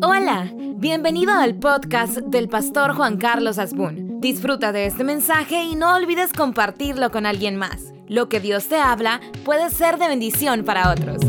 Hola, 0.00 0.52
bienvenido 0.76 1.32
al 1.32 1.58
podcast 1.58 2.18
del 2.18 2.48
pastor 2.48 2.94
Juan 2.94 3.16
Carlos 3.16 3.58
Asbun. 3.58 4.20
Disfruta 4.20 4.70
de 4.70 4.86
este 4.86 5.02
mensaje 5.02 5.64
y 5.64 5.74
no 5.74 5.96
olvides 5.96 6.32
compartirlo 6.32 7.10
con 7.10 7.26
alguien 7.26 7.56
más. 7.56 7.82
Lo 8.06 8.28
que 8.28 8.38
Dios 8.38 8.68
te 8.68 8.76
habla 8.76 9.20
puede 9.44 9.70
ser 9.70 9.98
de 9.98 10.06
bendición 10.06 10.64
para 10.64 10.92
otros. 10.92 11.20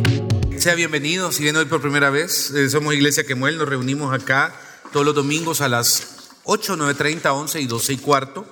Sea 0.57 0.75
bienvenido, 0.75 1.31
si 1.31 1.41
viene 1.41 1.57
hoy 1.57 1.65
por 1.65 1.81
primera 1.81 2.11
vez, 2.11 2.51
eh, 2.51 2.69
somos 2.69 2.93
Iglesia 2.93 3.23
Quemuel, 3.23 3.57
nos 3.57 3.67
reunimos 3.67 4.13
acá 4.13 4.53
todos 4.93 5.05
los 5.05 5.15
domingos 5.15 5.61
a 5.61 5.67
las 5.67 6.29
8, 6.43 6.77
9.30, 6.77 7.33
11 7.33 7.61
y 7.61 7.65
12 7.65 7.93
y 7.93 7.97
cuarto. 7.97 8.45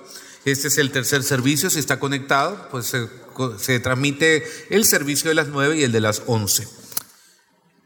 Este 0.44 0.66
es 0.66 0.78
el 0.78 0.90
tercer 0.90 1.22
servicio, 1.22 1.70
si 1.70 1.78
está 1.78 2.00
conectado, 2.00 2.68
pues 2.72 2.86
se, 2.86 3.08
se 3.58 3.78
transmite 3.78 4.44
el 4.70 4.84
servicio 4.84 5.28
de 5.28 5.36
las 5.36 5.46
9 5.46 5.76
y 5.76 5.84
el 5.84 5.92
de 5.92 6.00
las 6.00 6.22
11. 6.26 6.87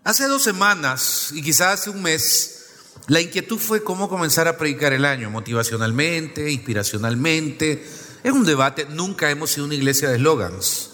Hace 0.05 0.27
dos 0.27 0.43
semanas 0.43 1.31
y 1.33 1.43
quizás 1.43 1.81
hace 1.81 1.91
un 1.91 2.03
mes, 2.03 2.65
la 3.07 3.21
inquietud 3.21 3.59
fue 3.59 3.85
cómo 3.85 4.09
comenzar 4.09 4.49
a 4.49 4.59
predicar 4.59 4.93
el 4.93 5.05
año, 5.05 5.31
motivacionalmente, 5.31 6.51
inspiracionalmente. 6.51 7.87
Es 8.25 8.33
un 8.33 8.45
debate, 8.45 8.87
nunca 8.91 9.31
hemos 9.31 9.53
sido 9.53 9.67
una 9.67 9.77
iglesia 9.77 10.09
de 10.09 10.17
eslogans, 10.17 10.91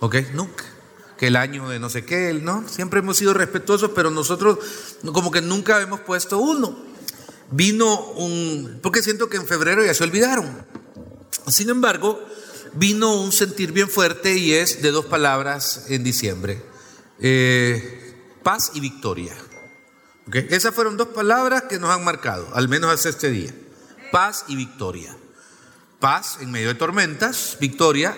¿ok? 0.00 0.16
Nunca. 0.34 0.64
Que 1.16 1.28
el 1.28 1.36
año 1.36 1.68
de 1.68 1.78
no 1.78 1.88
sé 1.88 2.04
qué, 2.04 2.32
¿no? 2.34 2.68
Siempre 2.68 2.98
hemos 2.98 3.16
sido 3.16 3.32
respetuosos, 3.32 3.92
pero 3.94 4.10
nosotros 4.10 4.58
como 5.12 5.30
que 5.30 5.40
nunca 5.40 5.80
hemos 5.80 6.00
puesto 6.00 6.38
uno. 6.38 6.76
Vino 7.52 8.10
un, 8.12 8.80
porque 8.82 9.02
siento 9.02 9.28
que 9.28 9.36
en 9.36 9.46
febrero 9.46 9.84
ya 9.84 9.94
se 9.94 10.02
olvidaron. 10.02 10.66
Sin 11.46 11.70
embargo, 11.70 12.20
vino 12.72 13.20
un 13.20 13.30
sentir 13.30 13.70
bien 13.70 13.88
fuerte 13.88 14.36
y 14.36 14.52
es 14.52 14.82
de 14.82 14.90
dos 14.90 15.06
palabras 15.06 15.86
en 15.88 16.02
diciembre. 16.02 16.60
Eh, 17.20 18.07
paz 18.42 18.72
y 18.74 18.80
victoria. 18.80 19.34
Esas 20.32 20.74
fueron 20.74 20.96
dos 20.96 21.08
palabras 21.08 21.64
que 21.64 21.78
nos 21.78 21.90
han 21.90 22.04
marcado, 22.04 22.48
al 22.54 22.68
menos 22.68 22.92
hasta 22.92 23.08
este 23.08 23.30
día. 23.30 23.54
Paz 24.12 24.44
y 24.48 24.56
victoria. 24.56 25.16
Paz 26.00 26.38
en 26.40 26.50
medio 26.50 26.68
de 26.68 26.74
tormentas, 26.74 27.56
victoria 27.60 28.16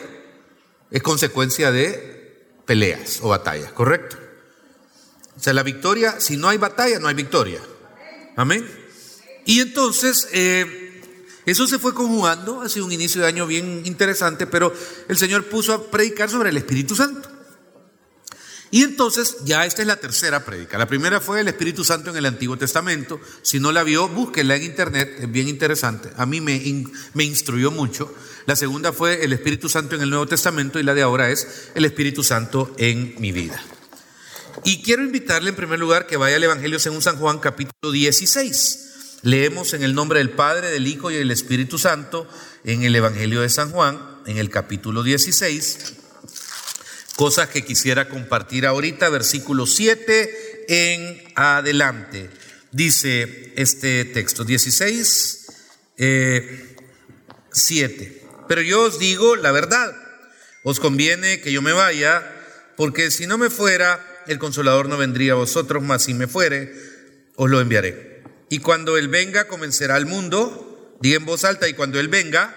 es 0.90 1.02
consecuencia 1.02 1.70
de 1.70 2.60
peleas 2.66 3.20
o 3.22 3.28
batallas, 3.28 3.72
¿correcto? 3.72 4.16
O 5.36 5.42
sea, 5.42 5.54
la 5.54 5.62
victoria, 5.62 6.20
si 6.20 6.36
no 6.36 6.48
hay 6.48 6.58
batalla, 6.58 6.98
no 6.98 7.08
hay 7.08 7.14
victoria. 7.14 7.60
Amén. 8.36 8.68
Y 9.46 9.60
entonces, 9.60 10.28
eh, 10.32 11.00
eso 11.46 11.66
se 11.66 11.78
fue 11.78 11.94
conjugando, 11.94 12.60
ha 12.60 12.68
sido 12.68 12.84
un 12.84 12.92
inicio 12.92 13.22
de 13.22 13.28
año 13.28 13.46
bien 13.46 13.82
interesante, 13.86 14.46
pero 14.46 14.72
el 15.08 15.16
Señor 15.16 15.46
puso 15.46 15.72
a 15.72 15.90
predicar 15.90 16.28
sobre 16.28 16.50
el 16.50 16.56
Espíritu 16.56 16.94
Santo. 16.94 17.28
Y 18.72 18.82
entonces 18.82 19.38
ya 19.44 19.66
esta 19.66 19.82
es 19.82 19.88
la 19.88 19.96
tercera 19.96 20.44
prédica. 20.44 20.78
La 20.78 20.86
primera 20.86 21.20
fue 21.20 21.40
el 21.40 21.48
Espíritu 21.48 21.82
Santo 21.82 22.10
en 22.10 22.16
el 22.16 22.26
Antiguo 22.26 22.56
Testamento. 22.56 23.20
Si 23.42 23.58
no 23.58 23.72
la 23.72 23.82
vio, 23.82 24.08
búsquela 24.08 24.54
en 24.54 24.62
internet, 24.62 25.12
es 25.18 25.30
bien 25.30 25.48
interesante. 25.48 26.10
A 26.16 26.24
mí 26.24 26.40
me, 26.40 26.84
me 27.14 27.24
instruyó 27.24 27.72
mucho. 27.72 28.14
La 28.46 28.54
segunda 28.54 28.92
fue 28.92 29.24
el 29.24 29.32
Espíritu 29.32 29.68
Santo 29.68 29.96
en 29.96 30.02
el 30.02 30.10
Nuevo 30.10 30.26
Testamento 30.26 30.78
y 30.78 30.84
la 30.84 30.94
de 30.94 31.02
ahora 31.02 31.30
es 31.30 31.70
el 31.74 31.84
Espíritu 31.84 32.22
Santo 32.22 32.72
en 32.78 33.14
mi 33.18 33.32
vida. 33.32 33.60
Y 34.62 34.82
quiero 34.82 35.02
invitarle 35.02 35.50
en 35.50 35.56
primer 35.56 35.80
lugar 35.80 36.06
que 36.06 36.16
vaya 36.16 36.36
al 36.36 36.44
Evangelio 36.44 36.78
según 36.78 37.02
San 37.02 37.16
Juan 37.16 37.40
capítulo 37.40 37.90
16. 37.90 39.18
Leemos 39.22 39.74
en 39.74 39.82
el 39.82 39.94
nombre 39.94 40.20
del 40.20 40.30
Padre, 40.30 40.70
del 40.70 40.86
Hijo 40.86 41.10
y 41.10 41.16
del 41.16 41.30
Espíritu 41.32 41.76
Santo 41.76 42.28
en 42.64 42.84
el 42.84 42.94
Evangelio 42.94 43.40
de 43.40 43.48
San 43.48 43.70
Juan, 43.70 44.00
en 44.26 44.38
el 44.38 44.48
capítulo 44.48 45.02
16 45.02 45.99
cosas 47.20 47.50
que 47.50 47.62
quisiera 47.62 48.08
compartir 48.08 48.64
ahorita, 48.64 49.10
versículo 49.10 49.66
7 49.66 50.64
en 50.68 51.22
adelante. 51.34 52.30
Dice 52.72 53.52
este 53.56 54.06
texto 54.06 54.42
16, 54.42 55.46
7. 57.52 58.04
Eh, 58.04 58.22
Pero 58.48 58.62
yo 58.62 58.84
os 58.84 58.98
digo 58.98 59.36
la 59.36 59.52
verdad, 59.52 59.94
os 60.62 60.80
conviene 60.80 61.42
que 61.42 61.52
yo 61.52 61.60
me 61.60 61.74
vaya, 61.74 62.24
porque 62.78 63.10
si 63.10 63.26
no 63.26 63.36
me 63.36 63.50
fuera, 63.50 64.02
el 64.26 64.38
consolador 64.38 64.88
no 64.88 64.96
vendría 64.96 65.32
a 65.32 65.36
vosotros, 65.36 65.82
mas 65.82 66.04
si 66.04 66.14
me 66.14 66.26
fuere, 66.26 66.72
os 67.36 67.50
lo 67.50 67.60
enviaré. 67.60 68.22
Y 68.48 68.60
cuando 68.60 68.96
Él 68.96 69.08
venga, 69.08 69.46
convencerá 69.46 69.96
al 69.96 70.06
mundo, 70.06 70.96
diga 71.02 71.18
en 71.18 71.26
voz 71.26 71.44
alta, 71.44 71.68
y 71.68 71.74
cuando 71.74 72.00
Él 72.00 72.08
venga, 72.08 72.54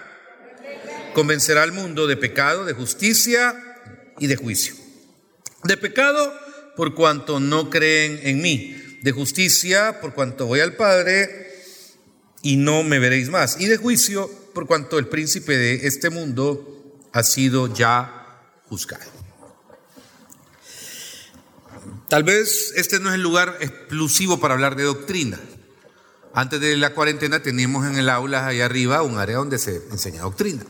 convencerá 1.12 1.64
al 1.64 1.72
mundo 1.72 2.06
de 2.06 2.16
pecado, 2.16 2.64
de 2.64 2.72
justicia 2.72 3.72
y 4.18 4.26
de 4.26 4.36
juicio. 4.36 4.74
De 5.64 5.76
pecado 5.76 6.32
por 6.76 6.94
cuanto 6.94 7.40
no 7.40 7.70
creen 7.70 8.20
en 8.22 8.40
mí. 8.40 8.76
De 9.02 9.12
justicia 9.12 10.00
por 10.00 10.14
cuanto 10.14 10.46
voy 10.46 10.60
al 10.60 10.74
Padre 10.74 11.52
y 12.42 12.56
no 12.56 12.82
me 12.82 12.98
veréis 12.98 13.28
más. 13.28 13.60
Y 13.60 13.66
de 13.66 13.76
juicio 13.76 14.30
por 14.52 14.66
cuanto 14.66 14.98
el 14.98 15.08
príncipe 15.08 15.56
de 15.56 15.86
este 15.86 16.10
mundo 16.10 17.00
ha 17.12 17.22
sido 17.22 17.72
ya 17.72 18.40
juzgado. 18.68 19.10
Tal 22.08 22.22
vez 22.22 22.72
este 22.76 23.00
no 23.00 23.08
es 23.08 23.16
el 23.16 23.22
lugar 23.22 23.56
exclusivo 23.60 24.38
para 24.38 24.54
hablar 24.54 24.76
de 24.76 24.84
doctrina. 24.84 25.40
Antes 26.34 26.60
de 26.60 26.76
la 26.76 26.94
cuarentena 26.94 27.42
teníamos 27.42 27.86
en 27.86 27.96
el 27.96 28.08
aula 28.08 28.46
allá 28.46 28.66
arriba 28.66 29.02
un 29.02 29.18
área 29.18 29.36
donde 29.36 29.58
se 29.58 29.82
enseña 29.90 30.22
doctrina. 30.22 30.64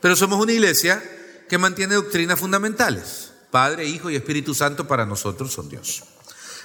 Pero 0.00 0.16
somos 0.16 0.40
una 0.40 0.52
iglesia 0.52 1.02
que 1.50 1.58
mantiene 1.58 1.96
doctrinas 1.96 2.38
fundamentales. 2.38 3.32
Padre, 3.50 3.84
Hijo 3.84 4.08
y 4.08 4.14
Espíritu 4.14 4.54
Santo 4.54 4.86
para 4.86 5.04
nosotros 5.04 5.52
son 5.52 5.68
Dios. 5.68 6.04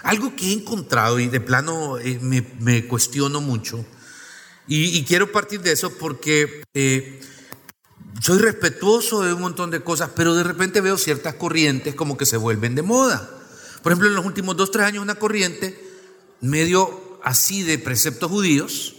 Algo 0.04 0.36
que 0.36 0.50
he 0.50 0.54
encontrado 0.54 1.20
y 1.20 1.28
de 1.28 1.42
plano 1.42 1.98
eh, 1.98 2.20
me, 2.22 2.86
cuestiono 2.86 3.42
mucho, 3.42 3.84
y, 4.68 5.04
quiero 5.04 5.32
partir 5.32 5.62
de 5.62 5.72
eso 5.72 5.96
porque 5.98 6.64
eh, 6.74 7.22
soy 8.20 8.40
respetuoso 8.40 9.22
de 9.22 9.34
un 9.34 9.42
montón 9.42 9.70
de 9.70 9.82
cosas, 9.82 10.12
pero 10.16 10.34
de 10.34 10.44
repente 10.44 10.82
veo 10.82 10.98
ciertas 10.98 11.36
corrientes 11.36 11.94
como 11.94 12.18
que 12.18 12.26
se 12.26 12.38
vuelven 12.38 12.74
de 12.74 12.82
moda. 12.82 13.30
Por 13.84 13.92
ejemplo, 13.92 14.08
en 14.08 14.16
los 14.16 14.26
últimos 14.26 14.58
dos, 14.58 14.72
tres 14.72 14.86
años 14.86 15.04
una 15.04 15.16
corriente 15.16 15.80
medio 16.42 17.20
así 17.24 17.64
de 17.64 17.80
preceptos 17.80 18.30
judíos, 18.30 18.96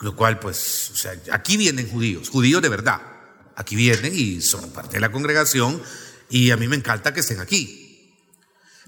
lo 0.00 0.14
cual 0.14 0.38
pues, 0.38 0.92
aquí 1.32 1.56
vienen 1.56 1.88
judíos, 1.88 2.28
judíos 2.28 2.62
de 2.62 2.68
verdad 2.68 3.17
aquí 3.58 3.74
vienen 3.74 4.12
y 4.14 4.40
son 4.40 4.70
parte 4.70 4.94
de 4.94 5.00
la 5.00 5.10
congregación 5.10 5.82
y 6.30 6.52
a 6.52 6.56
mí 6.56 6.68
me 6.68 6.76
encanta 6.76 7.12
que 7.12 7.20
estén 7.20 7.40
aquí. 7.40 8.14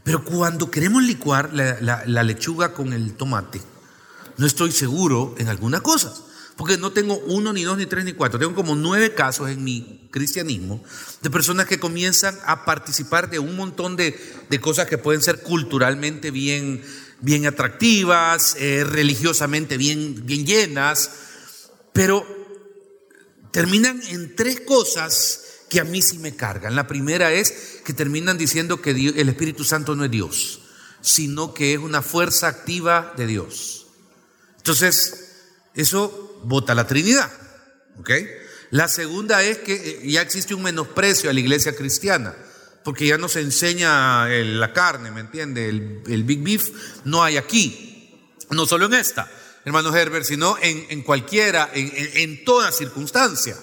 Pero 0.04 0.25
cuando 0.25 0.70
queremos 0.70 1.03
licuar 1.03 1.53
la, 1.53 2.22
lechuga 2.22 2.72
con 2.72 2.92
el 2.92 3.14
tomate, 3.14 3.60
no 4.38 4.47
estoy 4.47 4.70
seguro 4.70 5.34
en 5.38 5.48
algunas 5.48 5.80
cosas. 5.82 6.22
Porque 6.56 6.76
no 6.76 6.92
tengo 6.92 7.19
uno, 7.26 7.53
ni 7.53 7.64
dos, 7.64 7.76
ni 7.78 7.86
tres, 7.86 8.04
ni 8.04 8.12
cuatro. 8.12 8.38
Tengo 8.38 8.54
como 8.54 8.76
nueve 8.76 9.14
casos 9.14 9.48
en 9.48 9.64
mi 9.64 10.09
cristianismo 10.10 10.82
de 11.22 11.30
personas 11.30 11.66
que 11.66 11.80
comienzan 11.80 12.38
a 12.44 12.64
participar 12.64 13.30
de 13.30 13.38
un 13.38 13.56
montón 13.56 13.97
de, 13.97 14.14
cosas 14.60 14.86
que 14.86 14.98
pueden 14.98 15.22
ser 15.22 15.42
culturalmente 15.42 16.30
bien, 16.30 16.82
bien 17.20 17.47
atractivas, 17.47 18.56
eh, 18.59 18.84
religiosamente 18.84 19.76
bien, 19.78 20.26
bien 20.26 20.47
llenas, 20.47 21.10
pero 21.92 22.39
terminan 23.50 24.00
en 24.08 24.34
tres 24.36 24.60
cosas 24.60 25.44
que 25.68 25.80
a 25.80 25.84
mí 25.84 26.02
sí 26.02 26.18
me 26.18 26.34
cargan. 26.34 26.74
La 26.74 26.86
primera 26.86 27.32
es 27.32 27.80
que 27.84 27.92
terminan 27.92 28.38
diciendo 28.38 28.82
que 28.82 28.90
el 28.90 29.28
Espíritu 29.28 29.64
Santo 29.64 29.94
no 29.94 30.04
es 30.04 30.10
Dios, 30.10 30.60
sino 31.00 31.54
que 31.54 31.74
es 31.74 31.78
una 31.78 32.02
fuerza 32.02 32.48
activa 32.48 33.14
de 33.16 33.26
Dios. 33.26 33.86
Entonces, 34.58 35.68
eso 35.74 36.40
vota 36.44 36.74
la 36.74 36.86
Trinidad. 36.86 37.30
La 38.70 38.88
segunda 38.88 39.42
es 39.42 39.58
que 39.58 39.74
eh, 39.74 40.10
ya 40.10 40.22
existe 40.22 40.54
un 40.54 40.62
menosprecio 40.62 41.30
a 41.30 41.32
la 41.32 41.40
iglesia 41.40 41.74
cristiana, 41.74 42.34
porque 42.84 43.06
ya 43.06 43.18
no 43.18 43.28
se 43.28 43.40
enseña 43.40 44.26
la 44.28 44.72
carne, 44.72 45.10
¿me 45.10 45.20
entiende? 45.20 45.68
El, 45.68 46.24
big 46.24 46.42
beef 46.42 46.70
no 47.04 47.22
hay 47.22 47.36
aquí, 47.36 48.18
no 48.50 48.66
solo 48.66 48.86
en 48.86 48.94
esta 48.94 49.30
hermano 49.65 49.95
Herbert, 49.95 50.24
sino 50.24 50.57
en, 50.60 51.03
cualquiera, 51.03 51.71
en, 51.72 51.91
en, 51.95 52.45
toda 52.45 52.72
circunstancia. 52.72 53.57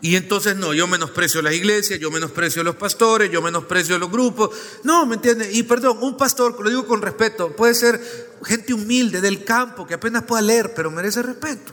Y 0.00 0.16
entonces 0.16 0.56
no, 0.56 0.74
yo 0.74 0.88
menosprecio 0.88 1.40
las 1.42 1.54
iglesias, 1.54 2.00
yo 2.00 2.10
menosprecio 2.10 2.64
los 2.64 2.74
pastores, 2.74 3.30
yo 3.30 3.40
menosprecio 3.40 3.98
los 3.98 4.10
grupos. 4.10 4.50
No, 4.82 5.06
¿me 5.06 5.14
entiende? 5.14 5.52
Y 5.52 5.62
perdón, 5.62 5.98
un 6.00 6.16
pastor, 6.16 6.60
lo 6.60 6.68
digo 6.68 6.86
con 6.86 7.00
respeto, 7.02 7.54
puede 7.54 7.74
ser 7.74 8.00
gente 8.44 8.74
humilde 8.74 9.20
del 9.20 9.44
campo 9.44 9.86
que 9.86 9.94
apenas 9.94 10.24
pueda 10.24 10.42
leer, 10.42 10.74
pero 10.74 10.90
merece 10.90 11.22
respeto. 11.22 11.72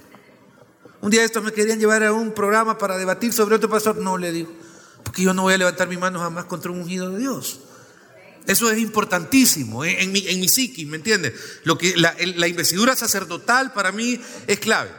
Un 1.02 1.10
día 1.10 1.24
estos 1.24 1.44
me 1.44 1.52
querían 1.52 1.80
llevar 1.80 2.04
a 2.04 2.14
un 2.14 2.34
programa 2.34 2.78
para 2.78 2.98
debatir 2.98 3.34
sobre 3.34 3.56
otro 3.56 3.70
pastor. 3.70 3.98
No, 3.98 4.18
le 4.18 4.32
digo, 4.32 4.52
porque 5.04 5.24
yo 5.24 5.34
no 5.34 5.44
voy 5.44 5.56
a 5.56 5.58
levantar 5.58 5.88
mi 5.88 5.98
mano 5.98 6.20
jamás 6.20 6.46
contra 6.46 6.72
un 6.72 6.82
ungido 6.82 7.10
de 7.10 7.20
Dios. 7.20 7.62
Eso 8.50 8.70
es 8.72 8.80
importantísimo 8.80 9.86
¿eh? 9.86 10.02
en, 10.02 10.12
mi, 10.12 10.28
en 10.28 10.50
psiquis, 10.50 10.88
¿me 10.88 10.98
entiendes? 10.98 11.34
Lo 11.66 11.78
que, 11.78 11.96
la, 11.96 12.48
investidura 12.48 12.96
sacerdotal 12.96 13.74
para 13.74 13.92
mí 13.92 14.20
es 14.48 14.60
clave. 14.60 14.90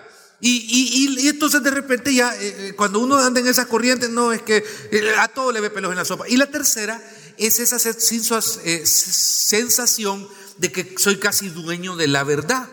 Y, 0.40 1.18
y, 1.18 1.28
entonces 1.28 1.60
de 1.60 1.72
repente 1.72 2.14
ya, 2.14 2.32
eh, 2.36 2.68
eh, 2.68 2.74
cuando 2.76 3.00
uno 3.00 3.18
anda 3.18 3.40
en 3.40 3.48
esas 3.48 3.66
corrientes, 3.66 4.08
no, 4.08 4.32
es 4.32 4.40
que 4.42 4.62
a 5.18 5.26
todo 5.26 5.50
le 5.50 5.60
ve 5.60 5.68
pelos 5.68 5.90
en 5.90 5.96
la 5.96 6.04
sopa. 6.04 6.28
Y 6.28 6.36
la 6.36 6.46
tercera 6.46 7.02
es 7.38 7.58
esa 7.58 7.80
sensación 8.84 10.28
de 10.58 10.70
que 10.70 10.94
soy 10.96 11.16
casi 11.16 11.48
dueño 11.48 11.96
de 11.96 12.06
la 12.06 12.22
verdad. 12.22 12.68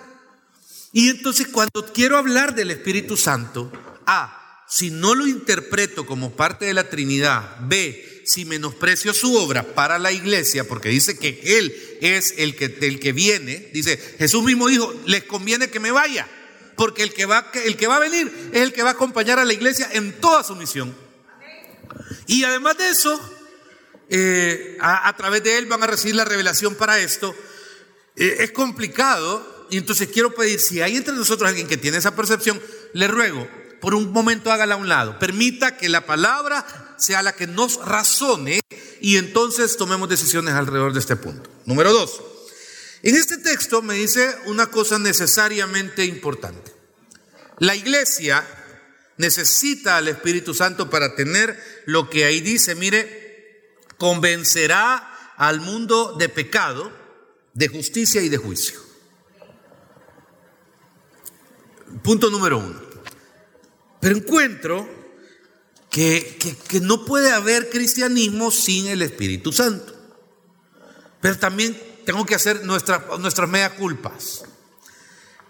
Y 0.92 1.10
entonces 1.10 1.48
cuando 1.48 1.92
quiero 1.92 2.20
hablar 2.20 2.54
del 2.54 2.70
Espíritu 2.70 3.18
Santo, 3.18 3.72
A, 4.06 4.64
si 4.70 4.92
no 4.92 5.16
lo 5.16 5.26
interpreto 5.26 6.06
como 6.06 6.36
parte 6.36 6.66
de 6.66 6.76
la 6.76 6.88
Trinidad, 6.88 7.58
B, 7.62 8.17
si 8.28 8.44
menosprecio 8.44 9.14
su 9.14 9.34
obra 9.38 9.74
para 9.74 9.98
la 9.98 10.12
iglesia, 10.12 10.68
porque 10.68 10.90
dice 10.90 11.18
que 11.18 11.40
Él 11.46 11.98
es 12.02 12.34
el 12.38 12.58
que, 12.58 12.78
el 12.82 13.00
que 13.00 13.14
viene, 13.14 13.70
dice, 13.72 13.98
Jesús 14.20 14.44
mismo 14.44 14.68
dijo, 14.68 14.94
les 15.06 15.24
conviene 15.24 15.70
que 15.70 15.80
me 15.80 15.92
vaya, 15.92 16.28
porque 16.76 17.04
el 17.04 17.14
que, 17.14 17.26
va, 17.26 17.50
el 17.64 17.78
que 17.78 17.88
va 17.88 17.96
a 17.96 18.02
venir 18.02 18.30
es 18.52 18.62
el 18.62 18.74
que 18.74 18.84
va 18.84 18.90
a 18.90 18.94
acompañar 18.94 19.40
a 19.40 19.46
la 19.46 19.54
iglesia 19.54 19.90
en 19.94 20.12
toda 20.20 20.44
su 20.44 20.58
misión. 20.58 20.94
Y 22.28 22.44
además 22.44 22.78
de 22.78 22.90
eso, 22.90 23.18
eh, 24.10 24.78
a, 24.82 25.16
través 25.16 25.42
de 25.44 25.58
Él 25.58 25.66
van 25.66 25.84
a 25.84 25.88
recibir 25.88 26.16
la 26.16 26.26
revelación 26.26 26.76
para 26.76 27.00
esto. 27.00 27.34
Eh, 28.18 28.36
es 28.40 28.52
complicado, 28.52 29.68
y 29.70 29.78
entonces 29.78 30.10
quiero 30.10 30.36
pedir, 30.36 30.60
si 30.60 30.82
hay 30.82 30.98
entre 30.98 31.14
nosotros 31.14 31.48
alguien 31.48 31.68
que 31.70 31.78
tiene 31.78 31.98
esa 31.98 32.14
percepción, 32.14 32.62
le 32.92 33.08
ruego, 33.08 33.48
por 33.88 33.96
un 33.96 34.12
momento 34.12 34.52
hágala 34.52 34.76
a 34.76 34.78
un 34.78 34.90
lado, 34.90 35.18
permita 35.18 35.78
que 35.78 35.88
la 35.88 36.06
palabra 36.06 36.66
sea 36.98 37.22
la 37.22 37.32
que 37.38 37.48
nos 37.48 37.78
razone 37.86 38.60
y 39.00 39.16
entonces 39.16 39.78
tomemos 39.78 40.10
decisiones 40.10 40.56
alrededor 40.56 40.92
de 40.92 41.00
este 41.00 41.16
punto. 41.16 41.50
Número 41.64 41.94
dos, 41.94 42.22
en 43.02 43.16
este 43.16 43.38
texto 43.38 43.82
me 43.82 43.94
dice 43.94 44.36
una 44.48 44.68
cosa 44.68 45.00
necesariamente 45.00 46.04
importante. 46.04 46.74
La 47.60 47.78
iglesia 47.78 48.46
necesita 49.16 49.96
al 49.96 50.10
Espíritu 50.10 50.54
Santo 50.54 50.90
para 50.90 51.16
tener 51.16 51.58
lo 51.86 52.10
que 52.10 52.26
ahí 52.26 52.42
dice, 52.42 52.76
mire, 52.76 53.78
convencerá 53.98 55.34
al 55.38 55.62
mundo 55.62 56.18
de 56.20 56.28
pecado, 56.28 56.92
de 57.54 57.70
justicia 57.70 58.22
y 58.22 58.28
de 58.28 58.36
juicio. 58.36 58.82
Punto 62.04 62.30
número 62.30 62.58
uno. 62.58 62.87
Pero 64.00 64.18
encuentro 64.18 64.88
que, 65.90 66.56
no 66.82 67.06
puede 67.06 67.32
haber 67.32 67.70
cristianismo 67.70 68.52
sin 68.52 68.88
el 68.88 69.02
Espíritu 69.02 69.52
Santo. 69.52 69.94
Pero 71.22 71.38
también 71.38 71.80
tengo 72.06 72.26
que 72.26 72.36
hacer 72.36 72.64
nuestras 72.66 73.50
mea 73.50 73.76
culpas. 73.76 74.44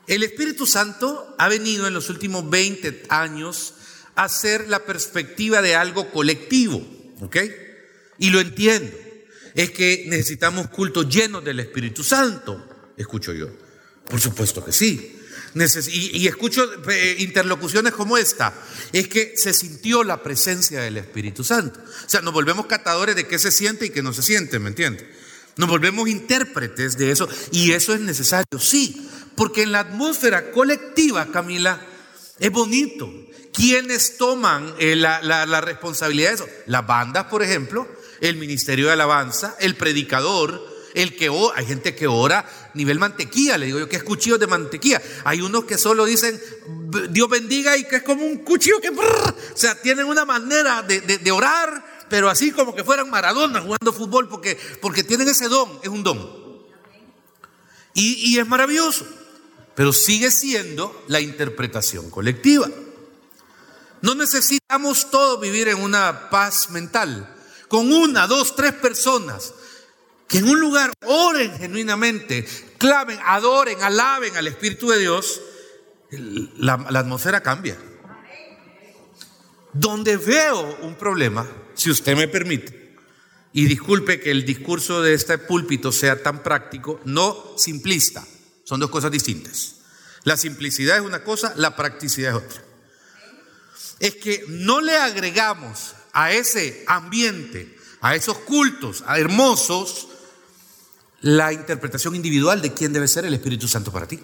El 0.07 0.23
Espíritu 0.23 0.65
Santo 0.65 1.35
ha 1.37 1.49
venido 1.49 1.85
en 1.85 1.93
los 1.93 2.09
últimos 2.09 2.49
20 2.49 3.03
años 3.09 3.73
a 4.15 4.29
ser 4.29 4.69
la 4.69 4.85
perspectiva 4.85 5.61
de 5.61 5.75
algo 5.75 6.09
colectivo, 6.11 6.81
¿ok? 7.19 7.37
Y 8.19 8.29
lo 8.29 8.39
entiendo. 8.39 8.97
Es 9.53 9.71
que 9.71 10.05
necesitamos 10.07 10.69
cultos 10.69 11.09
llenos 11.09 11.43
del 11.43 11.59
Espíritu 11.59 12.03
Santo, 12.03 12.93
escucho 12.95 13.33
yo. 13.33 13.47
Por 14.09 14.21
supuesto 14.21 14.63
que 14.63 14.71
sí. 14.71 15.16
Y, 15.91 16.27
escucho 16.27 16.65
interlocuciones 17.17 17.93
como 17.93 18.17
esta, 18.17 18.53
es 18.93 19.07
que 19.07 19.33
se 19.37 19.53
sintió 19.53 20.03
la 20.03 20.21
presencia 20.21 20.81
del 20.81 20.97
Espíritu 20.97 21.43
Santo. 21.43 21.79
O 21.79 22.09
sea, 22.09 22.21
nos 22.21 22.33
volvemos 22.33 22.65
catadores 22.65 23.15
de 23.15 23.27
qué 23.27 23.39
se 23.39 23.51
siente 23.51 23.87
y 23.87 23.89
qué 23.89 24.03
no 24.03 24.13
se 24.13 24.23
siente, 24.23 24.59
¿me 24.59 24.69
entiende? 24.69 25.09
Nos 25.55 25.69
volvemos 25.69 26.07
intérpretes 26.07 26.97
de 26.97 27.11
eso 27.11 27.27
y 27.51 27.71
eso 27.71 27.93
es 27.93 27.99
necesario, 28.01 28.59
sí, 28.59 29.09
porque 29.35 29.63
en 29.63 29.71
la 29.71 29.79
atmósfera 29.79 30.51
colectiva, 30.51 31.31
Camila, 31.31 31.81
es 32.39 32.51
bonito. 32.51 33.11
¿Quiénes 33.53 34.17
toman 34.17 34.75
eh, 34.77 34.95
la, 34.95 35.61
responsabilidad 35.61 36.29
de 36.29 36.35
eso? 36.35 36.47
Las 36.67 36.85
bandas, 36.85 37.25
por 37.25 37.41
ejemplo, 37.41 37.87
el 38.21 38.35
Ministerio 38.35 38.87
de 38.87 38.93
Alabanza, 38.93 39.55
el 39.59 39.75
predicador, 39.75 40.63
el 40.93 41.15
que 41.15 41.29
ora, 41.29 41.57
hay 41.57 41.65
gente 41.65 41.95
que 41.95 42.05
ora 42.05 42.45
nivel 42.77 42.99
mantequilla, 42.99 43.57
le 43.57 43.65
digo 43.65 43.79
yo 43.79 43.89
que 43.89 43.97
es 43.97 44.03
cuchillo 44.03 44.37
de 44.37 44.47
mantequilla. 44.47 45.01
Hay 45.25 45.41
unos 45.41 45.65
que 45.65 45.77
solo 45.77 46.05
dicen 46.05 46.39
Dios 47.09 47.29
bendiga 47.29 47.75
y 47.75 47.83
que 47.85 47.97
es 47.97 48.03
como 48.03 48.25
un 48.25 48.37
cuchillo 48.37 48.79
que, 48.79 48.89
o 48.89 48.95
sea, 49.55 49.81
tienen 49.81 50.05
una 50.05 50.23
manera 50.23 50.83
de, 50.83 51.31
orar, 51.31 52.05
pero 52.09 52.29
así 52.29 52.51
como 52.51 52.73
que 52.73 52.83
fueran 52.83 53.09
Maradona 53.09 53.61
jugando 53.61 53.91
fútbol, 53.91 54.29
porque, 54.29 54.57
porque 54.81 55.03
tienen 55.03 55.27
ese 55.27 55.47
don, 55.49 55.79
es 55.83 55.89
un 55.89 56.03
don. 56.03 56.47
Y, 57.93 58.31
y 58.31 58.39
es 58.39 58.47
maravilloso, 58.47 59.05
pero 59.75 59.91
sigue 59.91 60.31
siendo 60.31 61.03
la 61.07 61.19
interpretación 61.19 62.09
colectiva. 62.09 62.69
No 64.01 64.13
necesitamos 64.15 65.09
todos 65.09 65.41
vivir 65.41 65.67
en 65.67 65.81
una 65.81 66.29
paz 66.29 66.69
mental. 66.69 67.33
Con 67.67 67.91
una, 67.91 68.27
dos, 68.27 68.55
tres 68.55 68.71
personas 68.73 69.53
que 70.27 70.39
en 70.39 70.49
un 70.49 70.59
lugar 70.59 70.91
oren 71.05 71.57
genuinamente, 71.57 72.45
clamen, 72.77 73.17
adoren, 73.25 73.81
alaben 73.81 74.35
al 74.35 74.47
Espíritu 74.47 74.89
de 74.89 74.99
Dios, 74.99 75.41
la, 76.57 76.73
atmósfera 76.73 77.41
cambia. 77.41 77.77
Donde 79.73 80.17
veo 80.17 80.77
un 80.81 80.95
problema, 80.95 81.47
si 81.75 81.91
usted 81.91 82.15
me 82.15 82.27
permite, 82.27 82.95
y 83.53 83.65
disculpe 83.65 84.19
que 84.19 84.31
el 84.31 84.45
discurso 84.45 85.01
de 85.01 85.13
este 85.13 85.37
púlpito 85.37 85.91
sea 85.91 86.21
tan 86.21 86.43
práctico, 86.43 86.99
no 87.05 87.55
simplista, 87.57 88.25
son 88.63 88.79
dos 88.79 88.89
cosas 88.89 89.11
distintas. 89.11 89.75
La 90.23 90.35
simplicidad 90.35 90.97
es 90.97 91.03
una 91.03 91.23
cosa, 91.23 91.53
la 91.55 91.75
practicidad 91.75 92.31
es 92.31 92.43
otra. 92.43 92.63
Es 93.99 94.15
que 94.15 94.43
no 94.49 94.81
le 94.81 94.97
agregamos 94.97 95.95
a 96.11 96.33
ese 96.33 96.83
ambiente, 96.87 97.77
a 98.01 98.15
esos 98.15 98.37
cultos 98.39 99.03
a 99.07 99.17
hermosos, 99.19 100.09
la 101.21 101.53
interpretación 101.53 102.15
individual 102.15 102.61
de 102.61 102.73
quién 102.73 102.93
debe 102.93 103.07
ser 103.07 103.25
el 103.25 103.33
Espíritu 103.33 103.67
Santo 103.67 103.91
para 103.91 104.07
ti. 104.07 104.19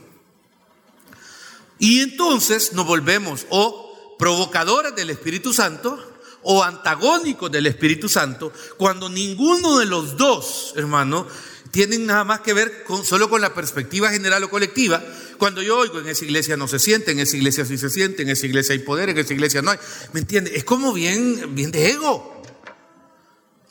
Y 1.80 2.02
entonces 2.02 2.74
nos 2.74 2.86
volvemos 2.86 3.46
o 3.50 4.16
provocadores 4.18 4.96
del 4.96 5.10
Espíritu 5.10 5.54
Santo 5.54 6.12
o 6.44 6.64
antagónicos 6.64 7.52
del 7.52 7.66
Espíritu 7.66 8.10
Santo 8.10 8.54
cuando 8.78 9.10
ninguno 9.10 9.80
de 9.80 9.86
los 9.86 10.18
dos, 10.18 10.74
hermano, 10.76 11.28
tienen 11.72 12.06
nada 12.06 12.24
más 12.24 12.42
que 12.42 12.54
ver 12.54 12.84
con, 12.84 13.04
solo 13.04 13.30
con 13.30 13.42
la 13.42 13.54
perspectiva 13.54 14.12
general 14.12 14.44
o 14.44 14.50
colectiva. 14.50 15.04
Cuando 15.40 15.62
yo 15.64 15.80
oigo 15.80 16.00
en 16.00 16.08
esa 16.08 16.24
iglesia 16.24 16.56
no 16.56 16.68
se 16.68 16.78
siente, 16.78 17.12
en 17.12 17.20
esa 17.20 17.36
iglesia 17.36 17.66
sí 17.66 17.78
se 17.78 17.90
siente, 17.90 18.22
en 18.22 18.30
esa 18.30 18.46
iglesia 18.46 18.74
hay 18.74 18.80
poder, 18.80 19.10
en 19.10 19.18
esa 19.18 19.34
iglesia 19.34 19.62
no 19.64 19.72
hay. 19.72 19.80
¿Me 20.12 20.20
entiende? 20.20 20.56
Es 20.56 20.64
como 20.64 20.94
bien, 20.94 21.56
bien 21.56 21.72
de 21.72 21.90
ego. 21.90 22.44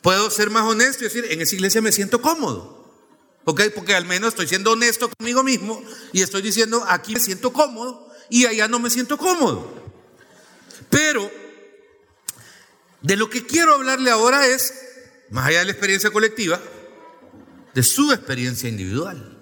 Puedo 0.01 0.29
ser 0.29 0.49
más 0.49 0.63
honesto 0.65 1.05
y 1.05 1.07
decir, 1.07 1.25
en 1.29 1.39
esa 1.39 1.55
iglesia 1.55 1.81
me 1.81 1.93
siento 1.93 2.21
cómodo. 2.21 2.82
Porque 3.43 3.95
al 3.95 4.05
menos 4.05 4.29
estoy 4.29 4.47
siendo 4.47 4.71
honesto 4.71 5.09
conmigo 5.09 5.43
mismo 5.43 5.83
y 6.13 6.21
estoy 6.21 6.41
diciendo, 6.41 6.83
aquí 6.87 7.13
me 7.13 7.19
siento 7.19 7.51
cómodo 7.51 8.09
y 8.29 8.45
allá 8.45 8.67
no 8.67 8.79
me 8.79 8.89
siento 8.89 9.17
cómodo. 9.17 9.83
Pero 10.89 11.29
de 13.01 13.17
lo 13.17 13.29
que 13.29 13.45
quiero 13.45 13.75
hablarle 13.75 14.11
ahora 14.11 14.47
es, 14.47 14.73
más 15.29 15.47
allá 15.47 15.59
de 15.59 15.65
la 15.65 15.71
experiencia 15.71 16.09
colectiva, 16.09 16.61
de 17.73 17.83
su 17.83 18.11
experiencia 18.11 18.69
individual. 18.69 19.37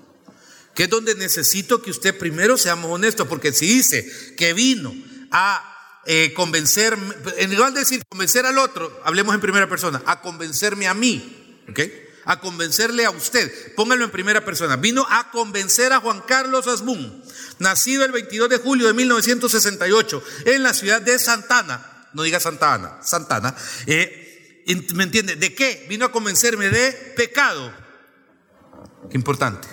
Que 0.74 0.84
es 0.84 0.90
donde 0.90 1.16
necesito 1.16 1.82
que 1.82 1.92
usted 1.92 2.18
primero 2.18 2.58
seamos 2.58 2.90
honestos, 2.90 3.28
porque 3.28 3.54
si 3.54 3.68
dice 3.68 4.36
que 4.36 4.54
vino 4.54 4.96
a 5.30 6.02
eh, 6.06 6.34
convencer, 6.34 6.98
en 7.38 7.56
lugar 7.56 7.74
de 7.74 7.82
decir 7.82 8.04
convencer 8.10 8.46
al 8.46 8.58
otro, 8.58 9.00
hablemos 9.04 9.36
en 9.36 9.42
primera 9.42 9.70
persona, 9.70 10.02
a 10.06 10.22
convencerme 10.22 10.88
a 10.88 10.94
mí. 10.94 11.64
¿ok?, 11.70 11.80
a 12.26 12.40
convencerle 12.40 13.06
a 13.06 13.12
usted. 13.12 13.76
Póngalo 13.76 14.06
en 14.06 14.12
primera 14.12 14.44
persona. 14.44 14.76
Vino 14.76 15.06
a 15.10 15.32
convencer 15.32 15.94
a 15.94 16.00
Juan 16.00 16.22
Carlos 16.22 16.68
Asbun, 16.68 17.24
nacido 17.60 18.06
el 18.06 18.12
22 18.12 18.50
de 18.50 18.58
julio 18.58 18.88
de 18.88 18.94
1968 18.94 20.24
en 20.46 20.64
la 20.64 20.74
ciudad 20.74 21.02
de 21.02 21.18
Santana. 21.20 22.08
No 22.14 22.24
diga 22.24 22.40
Santa 22.40 22.74
Ana, 22.74 23.00
Santana. 23.02 23.56
Eh, 23.86 24.64
¿Me 24.94 25.04
entiende? 25.04 25.36
¿De 25.36 25.54
qué? 25.56 25.86
Vino 25.90 26.06
a 26.06 26.12
convencerme 26.12 26.70
de 26.70 26.92
pecado. 27.16 27.74
Qué 29.10 29.18
importante. 29.18 29.68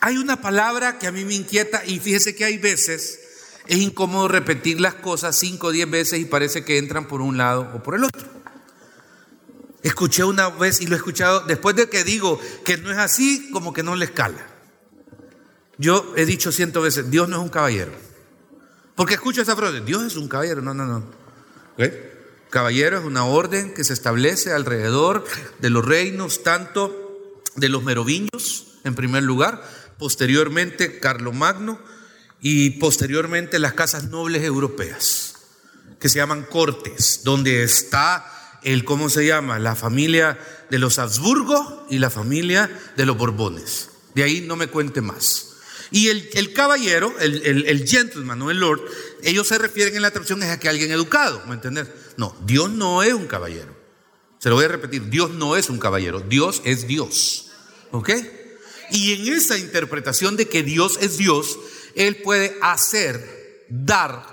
Hay 0.00 0.16
una 0.18 0.40
palabra 0.40 0.98
que 0.98 1.06
a 1.06 1.12
mí 1.12 1.24
me 1.24 1.34
inquieta 1.34 1.84
y 1.84 1.98
fíjese 1.98 2.34
que 2.34 2.44
hay 2.44 2.58
veces 2.58 3.20
es 3.68 3.78
incómodo 3.78 4.28
repetir 4.28 4.80
las 4.80 4.94
cosas 4.94 5.36
cinco 5.36 5.68
o 5.68 5.72
diez 5.72 5.90
veces 5.90 6.20
y 6.20 6.24
parece 6.24 6.64
que 6.64 6.78
entran 6.78 7.08
por 7.08 7.20
un 7.20 7.36
lado 7.36 7.70
o 7.74 7.82
por 7.82 7.96
el 7.96 8.04
otro. 8.04 8.35
Escuché 9.86 10.24
una 10.24 10.48
vez 10.48 10.80
y 10.80 10.88
lo 10.88 10.96
he 10.96 10.98
escuchado, 10.98 11.44
después 11.46 11.76
de 11.76 11.88
que 11.88 12.02
digo 12.02 12.40
que 12.64 12.76
no 12.76 12.90
es 12.90 12.98
así, 12.98 13.50
como 13.52 13.72
que 13.72 13.84
no 13.84 13.94
le 13.94 14.06
escala. 14.06 14.44
Yo 15.78 16.12
he 16.16 16.26
dicho 16.26 16.50
ciento 16.50 16.82
veces, 16.82 17.08
Dios 17.08 17.28
no 17.28 17.36
es 17.36 17.42
un 17.44 17.50
caballero. 17.50 17.92
Porque 18.96 19.14
escucho 19.14 19.42
esa 19.42 19.54
frase, 19.54 19.82
Dios 19.82 20.02
es 20.02 20.16
un 20.16 20.26
caballero. 20.26 20.60
No, 20.60 20.74
no, 20.74 20.86
no. 20.86 21.04
Caballero 22.50 22.98
es 22.98 23.04
una 23.04 23.26
orden 23.26 23.74
que 23.74 23.84
se 23.84 23.92
establece 23.92 24.52
alrededor 24.52 25.24
de 25.60 25.70
los 25.70 25.84
reinos, 25.84 26.42
tanto 26.42 27.44
de 27.54 27.68
los 27.68 27.84
merovingios, 27.84 28.78
en 28.82 28.96
primer 28.96 29.22
lugar, 29.22 29.62
posteriormente 30.00 30.98
Carlomagno 30.98 31.78
y 32.40 32.70
posteriormente 32.70 33.60
las 33.60 33.74
casas 33.74 34.10
nobles 34.10 34.42
europeas, 34.42 35.36
que 36.00 36.08
se 36.08 36.18
llaman 36.18 36.42
cortes, 36.42 37.20
donde 37.22 37.62
está 37.62 38.32
el, 38.62 38.84
¿cómo 38.84 39.08
se 39.08 39.26
llama? 39.26 39.58
La 39.58 39.74
familia 39.74 40.38
de 40.70 40.78
los 40.78 40.98
Habsburgo 40.98 41.86
y 41.90 41.98
la 41.98 42.10
familia 42.10 42.70
de 42.96 43.06
los 43.06 43.16
Borbones. 43.16 43.90
De 44.14 44.22
ahí 44.22 44.40
no 44.40 44.56
me 44.56 44.68
cuente 44.68 45.00
más. 45.00 45.56
Y 45.90 46.08
el, 46.08 46.52
caballero, 46.52 47.14
el, 47.20 47.84
gentleman, 47.86 48.38
no 48.38 48.50
el 48.50 48.58
lord, 48.58 48.82
ellos 49.22 49.46
se 49.46 49.58
refieren 49.58 49.94
en 49.94 50.02
la 50.02 50.10
traducción 50.10 50.42
a 50.42 50.58
que 50.58 50.68
alguien 50.68 50.90
educado, 50.90 51.42
¿me 51.46 51.54
entiendes? 51.54 51.88
No, 52.16 52.34
Dios 52.44 52.70
no 52.70 53.02
es 53.02 53.12
un 53.12 53.26
caballero. 53.26 53.76
Se 54.38 54.48
lo 54.48 54.56
voy 54.56 54.64
a 54.64 54.68
repetir, 54.68 55.08
Dios 55.08 55.30
no 55.30 55.56
es 55.56 55.70
un 55.70 55.78
caballero, 55.78 56.20
Dios 56.20 56.60
es 56.64 56.86
Dios. 56.86 57.50
¿Ok? 57.92 58.10
Y 58.90 59.12
en 59.12 59.32
esa 59.32 59.58
interpretación 59.58 60.36
de 60.36 60.48
que 60.48 60.62
Dios 60.62 60.98
es 61.00 61.18
Dios, 61.18 61.58
Él 61.94 62.16
puede 62.16 62.56
hacer, 62.62 63.64
dar, 63.68 64.26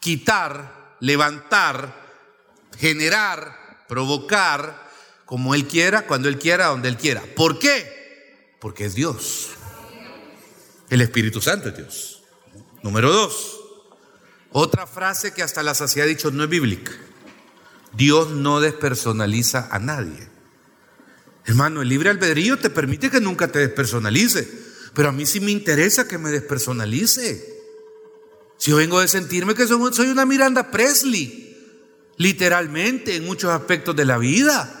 quitar, 0.00 0.96
levantar, 1.00 2.00
generar, 2.78 3.61
provocar, 3.92 4.90
como 5.26 5.54
Él 5.54 5.66
quiera, 5.66 6.06
cuando 6.06 6.30
Él 6.30 6.38
quiera, 6.38 6.68
donde 6.68 6.88
Él 6.88 6.96
quiera. 6.96 7.22
¿Por 7.36 7.58
qué? 7.58 8.54
Porque 8.58 8.86
es 8.86 8.94
Dios. 8.94 9.50
El 10.88 11.02
Espíritu 11.02 11.42
Santo 11.42 11.68
es 11.68 11.76
Dios. 11.76 12.22
Número 12.82 13.12
dos, 13.12 13.60
otra 14.50 14.86
frase 14.86 15.34
que 15.34 15.42
hasta 15.42 15.62
la 15.62 15.74
saciedad 15.74 16.06
dicho 16.06 16.30
no 16.30 16.44
es 16.44 16.48
bíblica. 16.48 16.90
Dios 17.92 18.30
no 18.30 18.60
despersonaliza 18.60 19.68
a 19.70 19.78
nadie. 19.78 20.26
Hermano, 21.44 21.82
el 21.82 21.90
libre 21.90 22.08
albedrío 22.08 22.58
te 22.58 22.70
permite 22.70 23.10
que 23.10 23.20
nunca 23.20 23.48
te 23.48 23.58
despersonalice, 23.58 24.48
pero 24.94 25.10
a 25.10 25.12
mí 25.12 25.26
sí 25.26 25.38
me 25.38 25.50
interesa 25.50 26.08
que 26.08 26.16
me 26.16 26.30
despersonalice. 26.30 27.62
Si 28.56 28.70
yo 28.70 28.78
vengo 28.78 29.00
de 29.00 29.08
sentirme 29.08 29.54
que 29.54 29.66
soy 29.66 30.06
una 30.06 30.24
Miranda 30.24 30.70
Presley, 30.70 31.51
literalmente 32.22 33.16
en 33.16 33.26
muchos 33.26 33.50
aspectos 33.50 33.96
de 33.96 34.04
la 34.04 34.16
vida. 34.16 34.78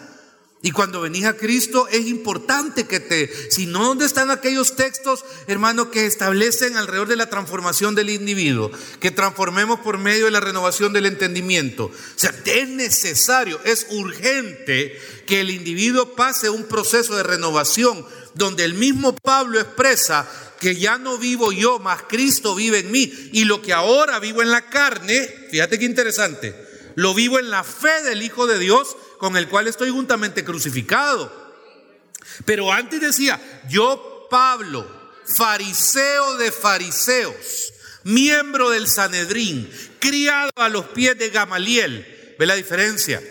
Y 0.64 0.70
cuando 0.70 1.00
venís 1.00 1.24
a 1.24 1.36
Cristo 1.36 1.88
es 1.90 2.06
importante 2.06 2.86
que 2.86 3.00
te, 3.00 3.28
si 3.50 3.66
no, 3.66 3.84
¿dónde 3.84 4.06
están 4.06 4.30
aquellos 4.30 4.76
textos, 4.76 5.24
hermano, 5.48 5.90
que 5.90 6.06
establecen 6.06 6.76
alrededor 6.76 7.08
de 7.08 7.16
la 7.16 7.28
transformación 7.28 7.96
del 7.96 8.10
individuo? 8.10 8.70
Que 9.00 9.10
transformemos 9.10 9.80
por 9.80 9.98
medio 9.98 10.26
de 10.26 10.30
la 10.30 10.38
renovación 10.38 10.92
del 10.92 11.06
entendimiento. 11.06 11.86
O 11.86 11.92
sea, 12.14 12.32
es 12.44 12.68
necesario, 12.68 13.60
es 13.64 13.88
urgente 13.90 14.96
que 15.26 15.40
el 15.40 15.50
individuo 15.50 16.14
pase 16.14 16.48
un 16.48 16.62
proceso 16.62 17.16
de 17.16 17.24
renovación 17.24 18.06
donde 18.34 18.64
el 18.64 18.74
mismo 18.74 19.16
Pablo 19.16 19.58
expresa 19.58 20.30
que 20.60 20.76
ya 20.76 20.96
no 20.96 21.18
vivo 21.18 21.50
yo, 21.50 21.80
más 21.80 22.04
Cristo 22.04 22.54
vive 22.54 22.78
en 22.78 22.92
mí. 22.92 23.12
Y 23.32 23.46
lo 23.46 23.60
que 23.60 23.72
ahora 23.72 24.20
vivo 24.20 24.42
en 24.42 24.52
la 24.52 24.70
carne, 24.70 25.28
fíjate 25.50 25.76
qué 25.76 25.86
interesante, 25.86 26.54
lo 26.94 27.14
vivo 27.14 27.38
en 27.38 27.50
la 27.50 27.64
fe 27.64 28.02
del 28.02 28.22
Hijo 28.22 28.46
de 28.46 28.58
Dios 28.58 28.96
con 29.18 29.36
el 29.36 29.48
cual 29.48 29.68
estoy 29.68 29.90
juntamente 29.90 30.44
crucificado. 30.44 31.30
Pero 32.44 32.72
antes 32.72 33.00
decía, 33.00 33.40
yo 33.68 34.26
Pablo, 34.30 34.86
fariseo 35.36 36.36
de 36.36 36.52
fariseos, 36.52 37.72
miembro 38.04 38.70
del 38.70 38.88
Sanedrín, 38.88 39.70
criado 39.98 40.50
a 40.56 40.68
los 40.68 40.86
pies 40.86 41.18
de 41.18 41.30
Gamaliel. 41.30 42.34
¿Ve 42.38 42.46
la 42.46 42.54
diferencia? 42.54 43.22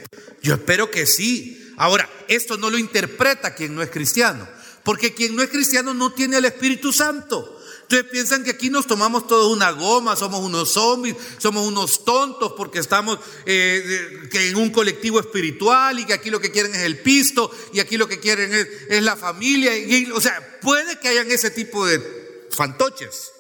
Yo 0.42 0.56
espero 0.56 0.92
que 0.92 1.06
sí. 1.06 1.74
Ahora, 1.78 2.10
esto 2.28 2.58
no 2.58 2.70
lo 2.70 2.78
interpreta 2.78 3.56
quien 3.56 3.76
no 3.76 3.82
es 3.82 3.90
cristiano, 3.90 4.48
porque 4.84 5.14
quien 5.14 5.36
no 5.36 5.44
es 5.44 5.50
cristiano 5.50 5.94
no 5.94 6.14
tiene 6.14 6.38
el 6.38 6.46
Espíritu 6.46 6.94
Santo. 6.94 7.61
Ustedes 7.92 8.10
piensan 8.10 8.46
que 8.46 8.52
aquí 8.52 8.70
nos 8.70 8.88
tomamos 8.88 9.28
todos 9.28 9.54
una 9.54 9.72
goma, 9.72 10.16
somos 10.16 10.40
unos 10.40 10.72
zombies, 10.72 11.14
somos 11.40 11.68
unos 11.68 12.06
tontos 12.06 12.54
porque 12.56 12.80
estamos 12.80 13.20
eh, 13.46 14.30
en 14.32 14.56
un 14.56 14.70
colectivo 14.70 15.20
espiritual 15.20 16.00
y 16.00 16.06
que 16.06 16.14
aquí 16.14 16.30
lo 16.30 16.40
que 16.40 16.52
quieren 16.52 16.74
es 16.74 16.84
el 16.84 17.00
pisto 17.00 17.52
y 17.74 17.82
aquí 17.82 17.98
lo 17.98 18.08
que 18.08 18.22
quieren 18.22 18.50
es, 18.54 19.04
la 19.04 19.18
familia. 19.18 19.74
o 20.14 20.22
sea, 20.22 20.60
puede 20.62 21.02
que 21.02 21.10
hayan 21.10 21.30
ese 21.30 21.52
tipo 21.52 21.86
de 21.86 22.48
fantoches 22.52 23.34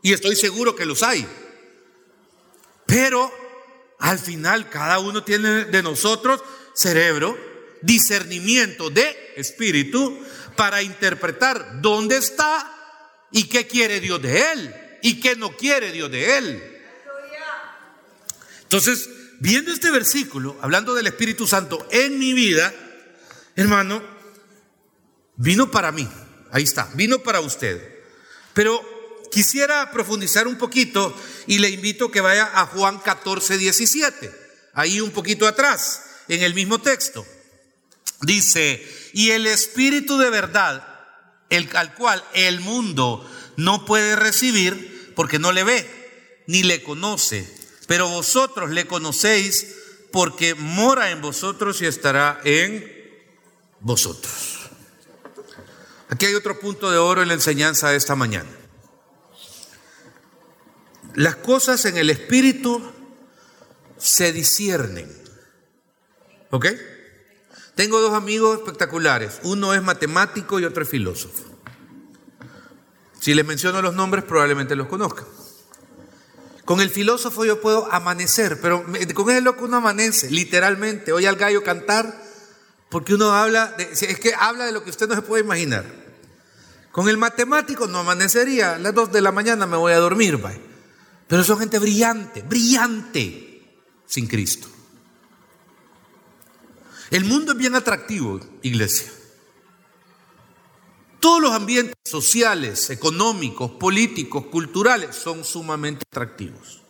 y 0.00 0.14
estoy 0.14 0.34
seguro 0.34 0.74
que 0.74 0.86
los 0.86 1.02
hay. 1.02 1.28
Pero 2.86 3.30
al 3.98 4.18
final 4.18 4.70
cada 4.70 4.98
uno 4.98 5.24
tiene 5.24 5.66
de 5.66 5.82
nosotros 5.82 6.42
cerebro, 6.74 7.36
discernimiento 7.82 8.88
de 8.88 9.34
espíritu 9.36 10.18
para 10.56 10.80
interpretar 10.80 11.82
dónde 11.82 12.16
está 12.16 12.78
¿Y 13.32 13.44
qué 13.44 13.66
quiere 13.66 14.00
Dios 14.00 14.20
de 14.20 14.52
él? 14.52 14.74
¿Y 15.02 15.20
qué 15.20 15.36
no 15.36 15.56
quiere 15.56 15.92
Dios 15.92 16.10
de 16.10 16.38
él? 16.38 16.80
Entonces, 18.62 19.08
viendo 19.40 19.72
este 19.72 19.90
versículo, 19.90 20.58
hablando 20.60 20.94
del 20.94 21.06
Espíritu 21.06 21.46
Santo 21.46 21.86
en 21.90 22.18
mi 22.18 22.32
vida, 22.32 22.72
hermano, 23.56 24.02
vino 25.36 25.70
para 25.70 25.90
mí. 25.92 26.08
Ahí 26.52 26.64
está, 26.64 26.88
vino 26.94 27.20
para 27.20 27.40
usted. 27.40 27.98
Pero 28.54 28.80
quisiera 29.30 29.90
profundizar 29.90 30.46
un 30.46 30.58
poquito 30.58 31.16
y 31.46 31.58
le 31.58 31.70
invito 31.70 32.10
que 32.10 32.20
vaya 32.20 32.50
a 32.54 32.66
Juan 32.66 32.98
14, 32.98 33.58
17, 33.58 34.32
ahí 34.74 35.00
un 35.00 35.10
poquito 35.10 35.46
atrás, 35.46 36.02
en 36.28 36.42
el 36.42 36.54
mismo 36.54 36.80
texto. 36.80 37.26
Dice, 38.22 38.86
y 39.14 39.30
el 39.30 39.46
Espíritu 39.46 40.18
de 40.18 40.30
verdad 40.30 40.89
el, 41.50 41.68
al 41.76 41.94
cual 41.94 42.24
el 42.32 42.60
mundo 42.60 43.28
no 43.56 43.84
puede 43.84 44.16
recibir 44.16 45.12
porque 45.14 45.38
no 45.38 45.52
le 45.52 45.64
ve 45.64 46.00
ni 46.46 46.62
le 46.62 46.82
conoce. 46.82 47.48
Pero 47.86 48.08
vosotros 48.08 48.70
le 48.70 48.86
conocéis 48.86 49.76
porque 50.12 50.54
mora 50.54 51.10
en 51.10 51.20
vosotros 51.20 51.80
y 51.82 51.86
estará 51.86 52.40
en 52.44 52.90
vosotros. 53.80 54.58
Aquí 56.08 56.26
hay 56.26 56.34
otro 56.34 56.58
punto 56.58 56.90
de 56.90 56.98
oro 56.98 57.22
en 57.22 57.28
la 57.28 57.34
enseñanza 57.34 57.90
de 57.90 57.96
esta 57.96 58.16
mañana. 58.16 58.50
Las 61.14 61.36
cosas 61.36 61.84
en 61.84 61.96
el 61.96 62.10
espíritu 62.10 62.82
se 63.96 64.32
disciernen. 64.32 65.08
¿Ok? 66.50 66.66
Tengo 67.74 68.00
dos 68.00 68.14
amigos 68.14 68.58
espectaculares. 68.58 69.40
Uno 69.42 69.74
es 69.74 69.82
matemático 69.82 70.60
y 70.60 70.64
otro 70.64 70.82
es 70.82 70.88
filósofo. 70.88 71.44
Si 73.20 73.34
les 73.34 73.46
menciono 73.46 73.82
los 73.82 73.94
nombres, 73.94 74.24
probablemente 74.24 74.74
los 74.74 74.88
conozcan. 74.88 75.26
Con 76.64 76.80
el 76.80 76.88
filósofo 76.88 77.44
yo 77.44 77.60
puedo 77.60 77.92
amanecer, 77.92 78.60
pero 78.60 78.84
con 79.14 79.30
el 79.30 79.44
loco 79.44 79.64
uno 79.64 79.78
amanece, 79.78 80.30
literalmente. 80.30 81.12
Oye 81.12 81.28
al 81.28 81.36
gallo 81.36 81.62
cantar, 81.62 82.22
porque 82.88 83.14
uno 83.14 83.32
habla, 83.32 83.74
de, 83.76 83.88
es 83.92 84.20
que 84.20 84.34
habla 84.34 84.66
de 84.66 84.72
lo 84.72 84.84
que 84.84 84.90
usted 84.90 85.08
no 85.08 85.14
se 85.14 85.22
puede 85.22 85.42
imaginar. 85.42 85.84
Con 86.92 87.08
el 87.08 87.16
matemático 87.16 87.86
no 87.86 87.98
amanecería, 87.98 88.74
a 88.74 88.78
las 88.78 88.94
dos 88.94 89.12
de 89.12 89.20
la 89.20 89.32
mañana 89.32 89.66
me 89.66 89.76
voy 89.76 89.92
a 89.92 89.98
dormir, 89.98 90.40
pero 91.28 91.44
son 91.44 91.58
gente 91.58 91.78
brillante, 91.78 92.42
brillante, 92.42 93.82
sin 94.06 94.26
Cristo. 94.26 94.68
El 97.10 97.24
mundo 97.24 97.52
es 97.52 97.58
bien 97.58 97.74
atractivo, 97.74 98.40
iglesia. 98.62 99.10
Todos 101.18 101.42
los 101.42 101.52
ambientes 101.52 101.96
sociales, 102.04 102.88
económicos, 102.90 103.72
políticos, 103.72 104.46
culturales 104.46 105.16
son 105.16 105.44
sumamente 105.44 106.04
atractivos. 106.10 106.80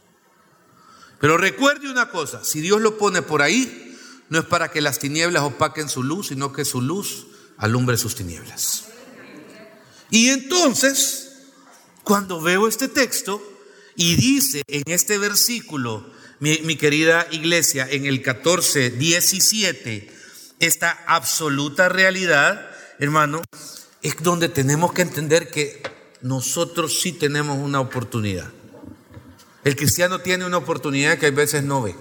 Pero 1.20 1.36
recuerde 1.36 1.90
una 1.90 2.10
cosa, 2.10 2.44
si 2.44 2.60
Dios 2.60 2.80
lo 2.80 2.96
pone 2.96 3.22
por 3.22 3.42
ahí, 3.42 3.98
no 4.28 4.38
es 4.38 4.44
para 4.44 4.70
que 4.70 4.80
las 4.80 4.98
tinieblas 4.98 5.42
opaquen 5.42 5.88
su 5.88 6.02
luz, 6.02 6.28
sino 6.28 6.52
que 6.52 6.64
su 6.64 6.80
luz 6.80 7.26
alumbre 7.56 7.96
sus 7.96 8.14
tinieblas. 8.14 8.84
Y 10.10 10.28
entonces, 10.28 11.32
cuando 12.04 12.40
veo 12.40 12.68
este 12.68 12.88
texto 12.88 13.42
y 13.96 14.16
dice 14.16 14.62
en 14.66 14.84
este 14.86 15.18
versículo, 15.18 16.10
mi, 16.40 16.76
querida 16.76 17.26
iglesia, 17.30 17.86
en 17.88 18.06
el 18.06 18.22
14, 18.22 18.90
17, 18.90 20.10
esta 20.58 20.90
absoluta 21.06 21.88
realidad, 21.90 22.70
hermano, 22.98 23.42
es 24.02 24.16
donde 24.22 24.48
tenemos 24.48 24.92
que 24.94 25.02
entender 25.02 25.50
que 25.50 25.82
nosotros 26.22 27.00
sí 27.00 27.12
tenemos 27.12 27.58
una 27.58 27.80
oportunidad. 27.80 28.50
El 29.64 29.76
cristiano 29.76 30.20
tiene 30.20 30.46
una 30.46 30.56
oportunidad 30.56 31.18
que 31.18 31.26
a 31.26 31.30
veces 31.30 31.62
no 31.62 31.82
ve. 31.82 31.94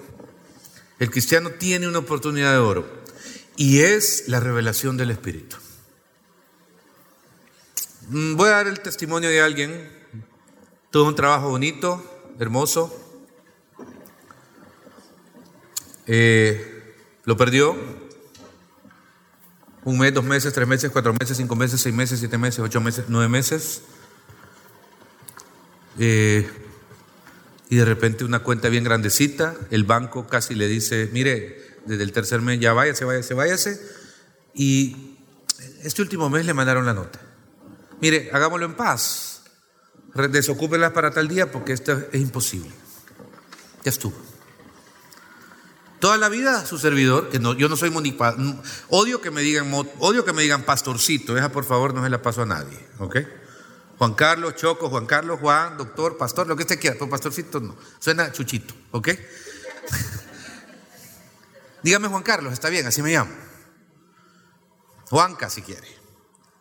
El 1.00 1.12
cristiano 1.12 1.52
tiene 1.52 1.88
una 1.88 2.00
oportunidad 2.00 2.54
de 2.54 2.60
oro 2.60 3.04
y 3.58 3.80
es 3.82 4.24
la 4.28 4.40
revelación 4.40 4.96
del 4.96 5.12
Espíritu. 5.12 5.58
Mm, 8.08 8.36
voy 8.36 8.48
a 8.48 8.54
dar 8.54 8.68
el 8.68 8.80
testimonio 8.80 9.30
de 9.30 9.42
alguien. 9.42 9.90
Tuvo 10.92 11.10
un 11.10 11.16
trabajo 11.16 11.50
bonito, 11.50 12.34
hermoso. 12.40 13.09
Eh, 16.12 16.96
lo 17.26 17.38
perdió. 17.38 17.78
Un 19.84 20.00
mes, 20.00 20.12
dos 20.12 20.26
meses, 20.26 20.52
tres 20.52 20.68
meses, 20.68 20.90
cuatro 20.92 21.14
meses, 21.14 21.38
cinco 21.38 21.56
meses, 21.56 21.80
seis 21.80 21.94
meses, 21.94 22.20
siete 22.20 22.38
meses, 22.40 22.60
ocho 22.60 22.82
meses, 22.82 23.06
nueve 23.10 23.30
meses. 23.30 23.84
Eh, 26.00 26.50
y 27.70 27.76
de 27.76 27.86
repente 27.86 28.26
una 28.26 28.40
cuenta 28.40 28.70
bien 28.70 28.84
grandecita, 28.84 29.56
el 29.70 29.84
banco 29.84 30.26
casi 30.26 30.56
le 30.56 30.68
dice, 30.68 31.10
mire, 31.14 31.78
desde 31.86 32.04
el 32.04 32.12
tercer 32.12 32.42
mes 32.42 32.60
ya 32.60 32.74
váyase, 32.74 33.06
váyase, 33.06 33.34
váyase. 33.36 33.82
Y 34.56 35.16
este 35.84 36.02
último 36.02 36.28
mes 36.32 36.44
le 36.48 36.56
mandaron 36.56 36.88
la 36.88 36.96
nota. 36.96 37.20
Mire, 38.02 38.32
hagámoslo 38.34 38.66
en 38.66 38.74
paz. 38.74 39.44
Desocúpelas 40.32 40.92
para 40.92 41.12
tal 41.12 41.28
día 41.28 41.52
porque 41.52 41.74
esto 41.74 42.08
es 42.12 42.20
imposible. 42.20 42.72
Ya 43.84 43.92
estuvo. 43.92 44.29
Toda 46.00 46.18
la 46.18 46.30
vida 46.30 46.66
su 46.66 46.78
servidor, 46.78 47.30
que 47.30 47.40
no, 47.40 47.54
yo 47.54 47.68
no 47.68 47.76
soy 47.76 47.90
monipa, 47.90 48.36
odio 48.88 49.22
que 49.22 49.32
me 49.32 49.42
digan 49.42 49.72
odio 50.00 50.24
que 50.24 50.32
me 50.32 50.42
digan 50.42 50.64
pastorcito, 50.64 51.38
esa 51.38 51.52
por 51.52 51.66
favor 51.66 51.94
no 51.94 52.04
se 52.04 52.10
la 52.10 52.22
paso 52.22 52.42
a 52.42 52.46
nadie, 52.46 52.80
¿ok? 53.00 53.18
Juan 53.98 54.14
Carlos, 54.14 54.56
Choco, 54.56 54.90
Juan 54.90 55.06
Carlos, 55.06 55.40
Juan, 55.42 55.78
doctor, 55.78 56.18
pastor, 56.18 56.48
lo 56.48 56.56
que 56.56 56.64
usted 56.64 56.80
quiera, 56.80 56.96
pero 56.98 57.10
pastorcito 57.10 57.60
no, 57.60 57.76
suena 58.00 58.32
chuchito, 58.32 58.74
¿ok? 58.92 59.10
Dígame 61.84 62.08
Juan 62.08 62.24
Carlos, 62.24 62.54
está 62.54 62.70
bien, 62.70 62.88
así 62.88 63.02
me 63.02 63.12
llamo. 63.12 63.32
Juanca 65.10 65.50
si 65.50 65.62
quiere. 65.62 66.00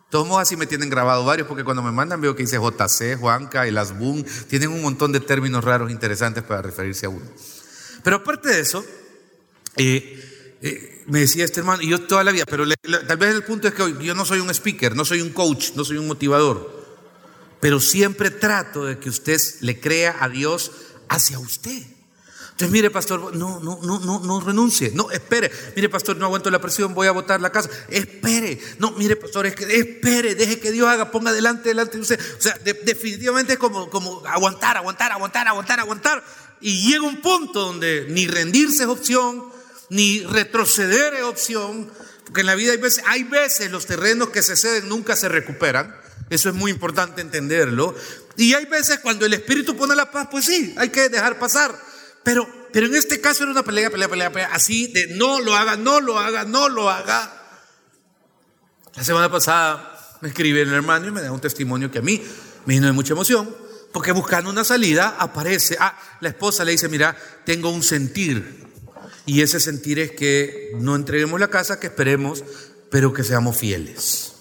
Todos 0.09 0.27
modos 0.27 0.41
así 0.41 0.57
me 0.57 0.65
tienen 0.65 0.89
grabado 0.89 1.23
varios 1.23 1.47
porque 1.47 1.63
cuando 1.63 1.83
me 1.83 1.91
mandan 1.91 2.19
veo 2.19 2.35
que 2.35 2.43
dice 2.43 2.57
JC, 2.57 3.17
Juanca, 3.17 3.67
el 3.67 3.77
Asbun, 3.77 4.25
tienen 4.47 4.69
un 4.69 4.81
montón 4.81 5.11
de 5.11 5.19
términos 5.19 5.63
raros 5.63 5.91
interesantes 5.91 6.43
para 6.43 6.63
referirse 6.63 7.05
a 7.05 7.09
uno. 7.09 7.25
Pero 8.03 8.17
aparte 8.17 8.49
de 8.49 8.59
eso, 8.59 8.83
eh, 9.77 10.57
eh, 10.61 11.03
me 11.07 11.19
decía 11.19 11.45
este 11.45 11.61
hermano, 11.61 11.81
y 11.81 11.89
yo 11.89 12.01
toda 12.01 12.23
la 12.23 12.31
vida, 12.31 12.45
pero 12.45 12.65
tal 13.07 13.17
vez 13.17 13.33
el 13.33 13.43
punto 13.43 13.67
es 13.67 13.73
que 13.73 13.95
yo 14.01 14.13
no 14.13 14.25
soy 14.25 14.39
un 14.39 14.49
speaker, 14.49 14.95
no 14.95 15.05
soy 15.05 15.21
un 15.21 15.29
coach, 15.29 15.71
no 15.75 15.83
soy 15.83 15.97
un 15.97 16.07
motivador, 16.07 16.85
pero 17.59 17.79
siempre 17.79 18.29
trato 18.29 18.85
de 18.85 18.99
que 18.99 19.09
usted 19.09 19.39
le 19.61 19.79
crea 19.79 20.17
a 20.19 20.29
Dios 20.29 20.71
hacia 21.07 21.39
usted. 21.39 21.83
Entonces, 22.59 22.73
mire, 22.73 22.89
pastor, 22.89 23.33
no, 23.37 23.61
no, 23.61 23.79
no, 23.81 23.99
no, 23.99 24.19
no 24.19 24.41
renuncie. 24.41 24.91
No, 24.93 25.09
espere. 25.11 25.49
Mire, 25.77 25.87
pastor, 25.87 26.17
no 26.17 26.25
aguanto 26.25 26.51
la 26.51 26.59
presión, 26.59 26.93
voy 26.93 27.07
a 27.07 27.11
botar 27.11 27.39
la 27.39 27.53
casa. 27.53 27.69
Espere. 27.87 28.59
No, 28.79 28.91
mire, 28.91 29.15
pastor, 29.15 29.45
es 29.45 29.55
que 29.55 29.63
espere, 29.63 30.35
deje 30.35 30.59
que 30.59 30.73
Dios 30.73 30.85
haga, 30.89 31.09
ponga 31.09 31.31
delante, 31.31 31.69
delante 31.69 31.95
de 31.95 32.01
usted. 32.01 32.19
O 32.37 32.41
sea, 32.41 32.59
definitivamente 32.83 33.53
es 33.53 33.59
como, 33.59 33.89
como 33.89 34.21
aguantar, 34.27 34.75
aguantar, 34.75 35.09
aguantar, 35.13 35.47
aguantar, 35.47 35.79
aguantar. 35.79 36.21
Y 36.59 36.85
llega 36.85 37.03
un 37.03 37.21
punto 37.21 37.61
donde 37.61 38.07
ni 38.09 38.27
rendirse 38.27 38.83
es 38.83 38.89
opción, 38.89 39.45
ni 39.89 40.21
retroceder 40.23 41.13
es 41.15 41.23
opción, 41.23 41.91
porque 42.25 42.41
en 42.41 42.47
la 42.47 42.55
vida 42.55 42.73
hay 42.73 42.77
veces, 42.77 43.03
hay 43.07 43.23
veces 43.23 43.71
los 43.71 43.85
terrenos 43.85 44.29
que 44.29 44.43
se 44.43 44.55
ceden 44.55 44.87
nunca 44.87 45.15
se 45.15 45.29
recuperan. 45.29 45.95
Eso 46.29 46.49
es 46.49 46.55
muy 46.55 46.71
importante 46.71 47.21
entenderlo. 47.21 47.95
Y 48.37 48.53
hay 48.53 48.65
veces 48.65 48.99
cuando 48.99 49.25
el 49.25 49.33
Espíritu 49.33 49.75
pone 49.75 49.95
la 49.95 50.11
paz, 50.11 50.27
pues 50.29 50.45
sí, 50.45 50.75
hay 50.77 50.89
que 50.89 51.09
dejar 51.09 51.39
pasar. 51.39 51.75
Pero, 52.23 52.47
pero 52.71 52.85
en 52.85 52.95
este 52.95 53.19
caso 53.19 53.43
era 53.43 53.51
una 53.51 53.63
pelea, 53.63 53.89
pelea, 53.89 54.07
pelea, 54.07 54.31
pelea, 54.31 54.49
así 54.53 54.87
de 54.87 55.07
no 55.15 55.39
lo 55.39 55.55
haga, 55.55 55.75
no 55.75 55.99
lo 55.99 56.19
haga, 56.19 56.45
no 56.45 56.69
lo 56.69 56.89
haga. 56.89 57.33
La 58.95 59.03
semana 59.03 59.31
pasada 59.31 60.17
me 60.21 60.29
escribe 60.29 60.61
el 60.61 60.73
hermano 60.73 61.07
y 61.07 61.11
me 61.11 61.21
da 61.21 61.31
un 61.31 61.41
testimonio 61.41 61.89
que 61.89 61.99
a 61.99 62.01
mí 62.03 62.21
me 62.65 62.75
vino 62.75 62.87
de 62.87 62.93
mucha 62.93 63.13
emoción, 63.13 63.55
porque 63.91 64.11
buscando 64.11 64.49
una 64.49 64.63
salida 64.63 65.15
aparece, 65.17 65.77
ah, 65.79 65.97
la 66.21 66.29
esposa 66.29 66.63
le 66.63 66.73
dice, 66.73 66.89
mira, 66.89 67.17
tengo 67.45 67.71
un 67.71 67.81
sentir 67.81 68.68
y 69.29 69.43
ese 69.43 69.59
sentir 69.59 69.99
es 69.99 70.09
que 70.09 70.71
no 70.79 70.95
entreguemos 70.95 71.39
la 71.39 71.49
casa, 71.49 71.79
que 71.79 71.85
esperemos, 71.85 72.43
pero 72.89 73.13
que 73.13 73.23
seamos 73.23 73.55
fieles. 73.55 74.33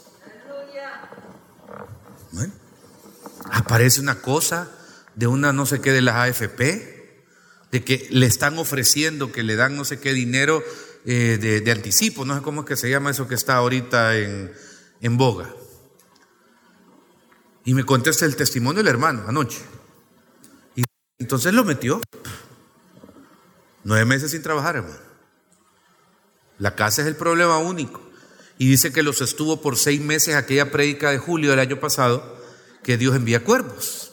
aparece 3.51 4.01
una 4.01 4.23
cosa 4.23 4.71
de 5.15 5.27
una 5.27 5.53
no 5.53 5.67
sé 5.67 5.83
qué 5.83 5.93
de 5.93 6.01
las 6.01 6.17
AFP, 6.17 7.27
de 7.71 7.85
que 7.85 8.09
le 8.11 8.25
están 8.25 8.59
ofreciendo, 8.59 9.31
que 9.31 9.43
le 9.43 9.57
dan 9.57 9.77
no 9.77 9.85
sé 9.85 10.01
qué 10.01 10.15
dinero 10.15 10.65
eh, 11.05 11.37
de, 11.39 11.71
anticipo, 11.71 12.25
no 12.25 12.35
sé 12.35 12.41
cómo 12.41 12.63
es 12.63 12.67
que 12.67 12.77
se 12.77 12.89
llama 12.89 13.11
eso 13.11 13.29
que 13.29 13.35
está 13.35 13.57
ahorita 13.57 14.17
en, 14.17 14.51
en 15.03 15.17
boga. 15.19 15.55
Y 17.67 17.75
me 17.75 17.85
contesta 17.85 18.25
el 18.25 18.37
testimonio 18.37 18.83
del 18.83 18.89
hermano 18.89 19.25
anoche. 19.29 19.61
Y 20.77 20.83
entonces 21.19 21.53
lo 21.53 21.65
metió. 21.65 22.01
Nueve 23.85 24.05
meses 24.05 24.31
sin 24.31 24.43
trabajar, 24.43 24.77
hermano. 24.77 24.97
La 26.59 26.75
casa 26.75 27.03
es 27.03 27.09
el 27.09 27.17
problema 27.17 27.59
único. 27.59 28.01
Y 28.59 28.69
dice 28.69 28.93
que 28.93 29.03
los 29.03 29.21
estuvo 29.21 29.61
por 29.61 29.77
seis 29.77 30.01
meses 30.01 30.35
aquella 30.35 30.71
prédica 30.73 31.11
de 31.11 31.19
julio 31.19 31.51
del 31.51 31.61
año 31.61 31.79
pasado, 31.79 32.39
que 32.83 32.97
Dios 32.97 33.15
envía 33.15 33.45
cuervos. 33.45 34.13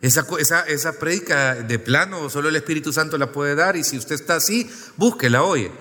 Esa, 0.00 0.26
esa, 0.38 0.62
esa 0.62 0.98
prédica 0.98 1.56
de 1.56 1.78
plano, 1.78 2.30
solo 2.30 2.48
el 2.48 2.56
Espíritu 2.56 2.92
Santo 2.92 3.18
la 3.18 3.32
puede 3.32 3.54
dar. 3.54 3.76
Y 3.76 3.84
si 3.84 3.98
usted 3.98 4.14
está 4.14 4.36
así, 4.36 4.70
búsquela, 4.96 5.42
oye 5.42 5.72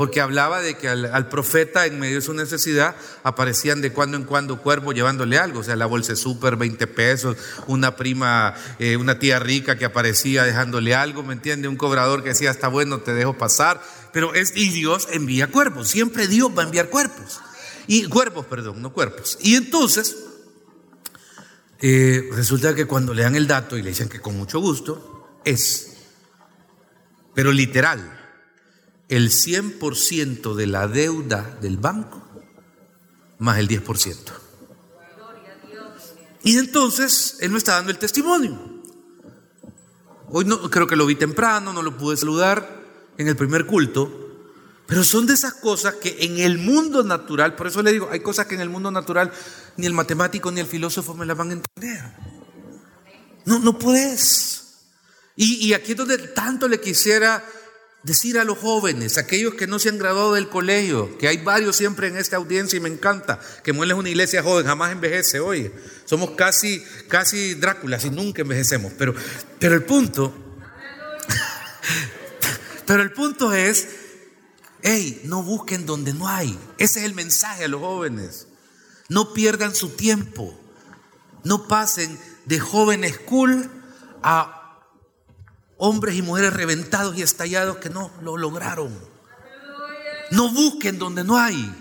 porque 0.00 0.22
hablaba 0.22 0.62
de 0.62 0.78
que 0.78 0.88
al, 0.88 1.28
profeta 1.28 1.84
en 1.84 2.00
medio 2.00 2.14
de 2.14 2.20
su 2.22 2.32
necesidad 2.32 2.96
aparecían 3.22 3.82
de 3.82 3.92
cuando 3.92 4.16
en 4.16 4.24
cuando 4.24 4.62
cuervos 4.62 4.94
llevándole 4.94 5.36
algo, 5.36 5.60
o 5.60 5.62
sea, 5.62 5.76
la 5.76 5.84
bolsa 5.84 6.16
súper, 6.16 6.56
20 6.56 6.86
pesos, 6.86 7.36
una 7.66 7.96
prima, 7.96 8.54
eh, 8.78 8.96
una 8.96 9.18
tía 9.18 9.38
rica 9.40 9.76
que 9.76 9.84
aparecía 9.84 10.44
dejándole 10.44 10.94
algo, 10.94 11.22
¿me 11.22 11.34
entiende? 11.34 11.68
Un 11.68 11.76
cobrador 11.76 12.22
que 12.22 12.30
decía, 12.30 12.50
está 12.50 12.68
bueno, 12.68 13.00
te 13.00 13.12
dejo 13.12 13.36
pasar, 13.36 13.82
pero 14.10 14.32
es, 14.32 14.56
y 14.56 14.70
Dios 14.70 15.06
envía 15.10 15.48
cuerpos, 15.48 15.88
siempre 15.88 16.28
Dios 16.28 16.50
va 16.56 16.62
a 16.62 16.64
enviar 16.64 16.88
cuerpos, 16.88 17.38
y 17.86 18.06
cuerpos, 18.06 18.46
perdón, 18.46 18.80
no 18.80 18.94
cuerpos. 18.94 19.36
Y 19.42 19.54
entonces, 19.54 20.16
eh, 21.82 22.26
resulta 22.32 22.74
que 22.74 22.86
cuando 22.86 23.12
le 23.12 23.24
dan 23.24 23.36
el 23.36 23.46
dato 23.46 23.76
y 23.76 23.82
le 23.82 23.90
dicen 23.90 24.08
que 24.08 24.22
con 24.22 24.34
mucho 24.34 24.60
gusto, 24.60 25.40
es, 25.44 25.98
pero 27.34 27.52
literal, 27.52 28.19
el 29.10 29.30
100% 29.30 30.54
de 30.54 30.66
la 30.68 30.86
deuda 30.86 31.58
del 31.60 31.76
banco 31.76 32.22
más 33.38 33.58
el 33.58 33.68
10%. 33.68 34.16
Y 36.42 36.56
entonces 36.56 37.36
él 37.40 37.50
me 37.50 37.58
está 37.58 37.74
dando 37.74 37.90
el 37.90 37.98
testimonio. 37.98 38.58
Hoy 40.28 40.44
no, 40.44 40.70
creo 40.70 40.86
que 40.86 40.94
lo 40.94 41.06
vi 41.06 41.16
temprano, 41.16 41.72
no 41.72 41.82
lo 41.82 41.98
pude 41.98 42.16
saludar 42.16 42.80
en 43.18 43.26
el 43.26 43.36
primer 43.36 43.66
culto, 43.66 44.46
pero 44.86 45.02
son 45.02 45.26
de 45.26 45.34
esas 45.34 45.54
cosas 45.54 45.96
que 45.96 46.16
en 46.20 46.38
el 46.38 46.58
mundo 46.58 47.02
natural, 47.02 47.56
por 47.56 47.66
eso 47.66 47.82
le 47.82 47.92
digo, 47.92 48.08
hay 48.12 48.20
cosas 48.20 48.46
que 48.46 48.54
en 48.54 48.60
el 48.60 48.70
mundo 48.70 48.92
natural 48.92 49.32
ni 49.76 49.86
el 49.86 49.92
matemático 49.92 50.52
ni 50.52 50.60
el 50.60 50.66
filósofo 50.66 51.14
me 51.14 51.26
las 51.26 51.36
van 51.36 51.50
a 51.50 51.52
entender. 51.54 52.14
No, 53.44 53.58
no 53.58 53.76
puedes. 53.76 54.84
Y, 55.34 55.66
y 55.66 55.74
aquí 55.74 55.92
es 55.92 55.98
donde 55.98 56.18
tanto 56.18 56.68
le 56.68 56.80
quisiera 56.80 57.44
decir 58.02 58.38
a 58.38 58.44
los 58.44 58.58
jóvenes, 58.58 59.18
aquellos 59.18 59.54
que 59.54 59.66
no 59.66 59.78
se 59.78 59.90
han 59.90 59.98
graduado 59.98 60.34
del 60.34 60.48
colegio, 60.48 61.18
que 61.18 61.28
hay 61.28 61.38
varios 61.38 61.76
siempre 61.76 62.08
en 62.08 62.16
esta 62.16 62.36
audiencia 62.36 62.76
y 62.76 62.80
me 62.80 62.88
encanta, 62.88 63.40
que 63.62 63.72
mueles 63.72 63.96
una 63.96 64.08
iglesia 64.08 64.42
joven, 64.42 64.66
jamás 64.66 64.92
envejece, 64.92 65.40
oye, 65.40 65.72
somos 66.06 66.30
casi, 66.30 66.82
casi 67.08 67.54
Dráculas 67.54 68.04
y 68.04 68.10
nunca 68.10 68.42
envejecemos, 68.42 68.92
pero, 68.96 69.14
pero 69.58 69.74
el 69.74 69.84
punto, 69.84 70.34
pero 72.86 73.02
el 73.02 73.12
punto 73.12 73.52
es, 73.52 73.88
hey, 74.82 75.20
no 75.24 75.42
busquen 75.42 75.84
donde 75.84 76.14
no 76.14 76.26
hay, 76.26 76.58
ese 76.78 77.00
es 77.00 77.04
el 77.04 77.14
mensaje 77.14 77.64
a 77.64 77.68
los 77.68 77.80
jóvenes, 77.80 78.46
no 79.08 79.34
pierdan 79.34 79.74
su 79.74 79.90
tiempo, 79.90 80.58
no 81.44 81.68
pasen 81.68 82.18
de 82.46 82.58
jóvenes 82.60 83.18
cool 83.18 83.70
a 84.22 84.59
hombres 85.80 86.14
y 86.14 86.22
mujeres 86.22 86.52
reventados 86.52 87.16
y 87.16 87.22
estallados 87.22 87.78
que 87.78 87.88
no 87.88 88.12
lo 88.22 88.36
lograron. 88.36 88.96
No 90.30 90.52
busquen 90.52 90.98
donde 90.98 91.24
no 91.24 91.38
hay. 91.38 91.74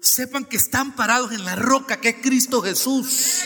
Sepan 0.00 0.44
que 0.44 0.56
están 0.56 0.96
parados 0.96 1.30
en 1.30 1.44
la 1.44 1.54
roca 1.54 2.00
que 2.00 2.10
es 2.10 2.16
Cristo 2.20 2.60
Jesús. 2.60 3.42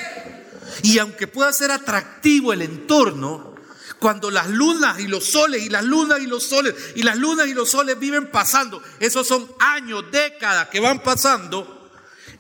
Y 0.82 0.98
aunque 0.98 1.26
pueda 1.26 1.52
ser 1.52 1.70
atractivo 1.70 2.54
el 2.54 2.62
entorno, 2.62 3.54
cuando 3.98 4.30
las 4.30 4.48
lunas 4.48 5.00
y 5.00 5.06
los 5.06 5.24
soles 5.24 5.62
y 5.62 5.68
las 5.68 5.84
lunas 5.84 6.20
y 6.20 6.26
los 6.26 6.42
soles 6.42 6.74
y 6.94 7.02
las 7.02 7.16
lunas 7.16 7.46
y 7.46 7.52
los 7.52 7.70
soles 7.70 7.98
viven 7.98 8.30
pasando, 8.30 8.82
esos 9.00 9.28
son 9.28 9.46
años, 9.58 10.04
décadas 10.10 10.68
que 10.68 10.80
van 10.80 11.02
pasando, 11.02 11.90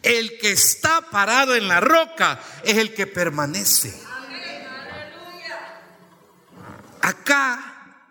el 0.02 0.38
que 0.38 0.52
está 0.52 1.02
parado 1.10 1.54
en 1.54 1.68
la 1.68 1.80
roca 1.80 2.40
es 2.64 2.78
el 2.78 2.94
que 2.94 3.06
permanece. 3.06 4.05
Acá, 7.06 8.10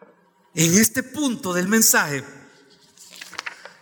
en 0.53 0.73
este 0.79 1.03
punto 1.03 1.51
del 1.51 1.67
mensaje, 1.67 2.23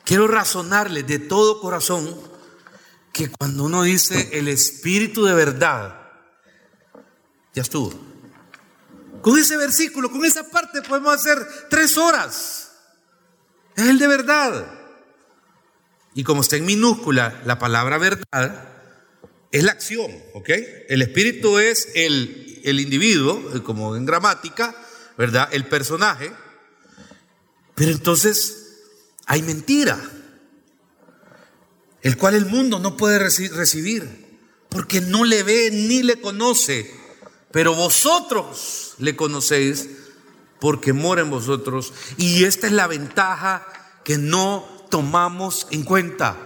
quiero 0.03 0.27
razonarle 0.27 1.03
de 1.03 1.19
todo 1.19 1.61
corazón 1.61 2.19
que 3.11 3.29
cuando 3.29 3.65
uno 3.65 3.83
dice 3.83 4.29
el 4.33 4.47
espíritu 4.47 5.23
de 5.23 5.35
verdad, 5.35 6.09
ya 7.53 7.61
estuvo. 7.61 7.93
Con 9.21 9.37
ese 9.37 9.55
versículo, 9.55 10.09
con 10.09 10.25
esa 10.25 10.49
parte 10.49 10.81
podemos 10.81 11.13
hacer 11.13 11.37
tres 11.69 11.95
horas. 11.95 12.71
Es 13.75 13.85
el 13.85 13.99
de 13.99 14.07
verdad. 14.07 14.65
Y 16.15 16.23
como 16.23 16.41
está 16.41 16.55
en 16.55 16.65
minúscula 16.65 17.39
la 17.45 17.59
palabra 17.59 17.99
verdad, 17.99 18.67
es 19.51 19.63
la 19.63 19.73
acción, 19.73 20.11
¿ok? 20.33 20.49
El 20.89 21.03
espíritu 21.03 21.59
es 21.59 21.89
el, 21.93 22.61
el 22.63 22.79
individuo, 22.79 23.61
como 23.63 23.95
en 23.95 24.07
gramática, 24.07 24.75
¿verdad? 25.17 25.49
El 25.51 25.67
personaje. 25.67 26.33
Pero 27.75 27.91
entonces 27.91 28.63
hay 29.25 29.41
mentira, 29.41 29.99
el 32.01 32.17
cual 32.17 32.35
el 32.35 32.45
mundo 32.45 32.79
no 32.79 32.97
puede 32.97 33.19
recibir, 33.19 34.37
porque 34.69 35.01
no 35.01 35.23
le 35.23 35.43
ve 35.43 35.69
ni 35.71 36.03
le 36.03 36.19
conoce, 36.19 36.93
pero 37.51 37.73
vosotros 37.73 38.95
le 38.99 39.15
conocéis 39.15 39.89
porque 40.59 40.93
mora 40.93 41.21
en 41.21 41.29
vosotros. 41.29 41.93
Y 42.17 42.45
esta 42.45 42.67
es 42.67 42.73
la 42.73 42.87
ventaja 42.87 43.65
que 44.03 44.17
no 44.17 44.65
tomamos 44.89 45.67
en 45.71 45.83
cuenta. 45.83 46.37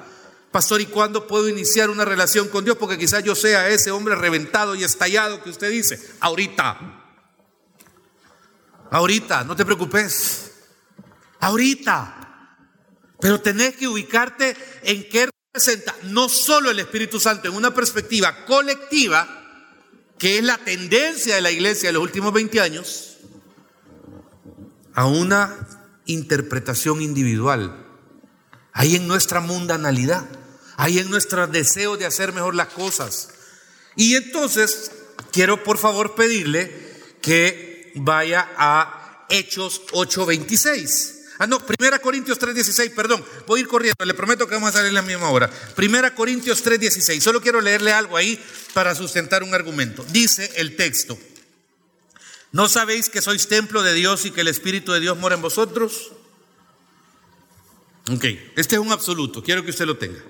Pastor, 0.52 0.82
¿y 0.82 0.86
cuándo 0.86 1.28
puedo 1.28 1.48
iniciar 1.50 1.90
una 1.90 2.06
relación 2.06 2.48
con 2.48 2.64
Dios? 2.64 2.78
Porque 2.78 2.98
quizás 2.98 3.24
yo 3.24 3.36
sea 3.36 3.70
ese 3.70 3.92
hombre 3.92 4.16
reventado 4.16 4.76
y 4.76 4.84
estallado 4.84 5.44
que 5.44 5.50
usted 5.50 5.70
dice. 5.70 6.00
Ahorita. 6.20 7.07
Ahorita, 8.92 9.44
no 9.44 9.56
te 9.56 9.66
preocupes. 9.66 10.52
Ahorita. 11.40 12.14
Pero 13.20 13.42
tenés 13.42 13.76
que 13.76 13.88
ubicarte 13.88 14.56
en 14.84 15.10
qué 15.10 15.30
representa 15.54 15.96
no 16.04 16.30
solo 16.30 16.70
el 16.70 16.80
Espíritu 16.80 17.20
Santo 17.20 17.48
en 17.48 17.56
una 17.56 17.74
perspectiva 17.74 18.46
colectiva, 18.46 19.28
que 20.20 20.38
es 20.38 20.44
la 20.44 20.58
tendencia 20.58 21.36
de 21.36 21.42
la 21.42 21.52
iglesia 21.52 21.90
de 21.90 21.94
los 21.94 22.04
últimos 22.04 22.32
20 22.34 22.62
años, 22.62 23.18
a 24.94 25.06
una 25.06 25.56
interpretación 26.06 27.02
individual. 27.02 27.86
Ahí 28.72 28.96
en 28.96 29.08
nuestra 29.08 29.40
mundanalidad, 29.40 30.28
ahí 30.76 31.00
en 31.00 31.10
nuestro 31.10 31.48
deseo 31.48 31.98
de 31.98 32.06
hacer 32.06 32.34
mejor 32.34 32.54
las 32.54 32.68
cosas. 32.70 33.30
Y 33.96 34.16
entonces 34.16 34.92
quiero 35.32 35.64
por 35.64 35.80
favor 35.80 36.14
pedirle 36.16 36.72
que 37.22 37.67
vaya 38.00 38.50
a 38.58 39.26
Hechos 39.30 39.82
8:26. 39.92 41.16
Ah, 41.40 41.46
no, 41.46 41.60
1 41.60 42.00
Corintios 42.02 42.40
3:16, 42.40 42.96
perdón, 42.96 43.24
voy 43.46 43.60
a 43.60 43.62
ir 43.62 43.68
corriendo, 43.68 44.04
le 44.06 44.14
prometo 44.14 44.48
que 44.48 44.56
vamos 44.56 44.70
a 44.70 44.74
salir 44.74 44.88
en 44.88 44.96
la 44.96 45.02
misma 45.04 45.30
hora. 45.30 45.50
1 45.76 46.16
Corintios 46.16 46.64
3:16, 46.64 47.22
solo 47.22 47.42
quiero 47.42 47.62
leerle 47.62 47.94
algo 47.94 48.18
ahí 48.18 48.42
para 48.74 48.96
sustentar 48.96 49.44
un 49.44 49.54
argumento. 49.54 50.04
Dice 50.10 50.52
el 50.56 50.76
texto, 50.76 51.18
¿no 52.52 52.68
sabéis 52.68 53.10
que 53.10 53.22
sois 53.22 53.48
templo 53.48 53.84
de 53.84 53.94
Dios 53.94 54.26
y 54.26 54.32
que 54.32 54.42
el 54.42 54.48
Espíritu 54.48 54.94
de 54.94 55.00
Dios 55.00 55.18
mora 55.18 55.36
en 55.36 55.42
vosotros? 55.42 56.12
Ok, 58.10 58.26
este 58.56 58.76
es 58.76 58.82
un 58.82 58.92
absoluto, 58.92 59.44
quiero 59.44 59.64
que 59.64 59.72
usted 59.72 59.86
lo 59.86 59.98
tenga. 59.98 60.24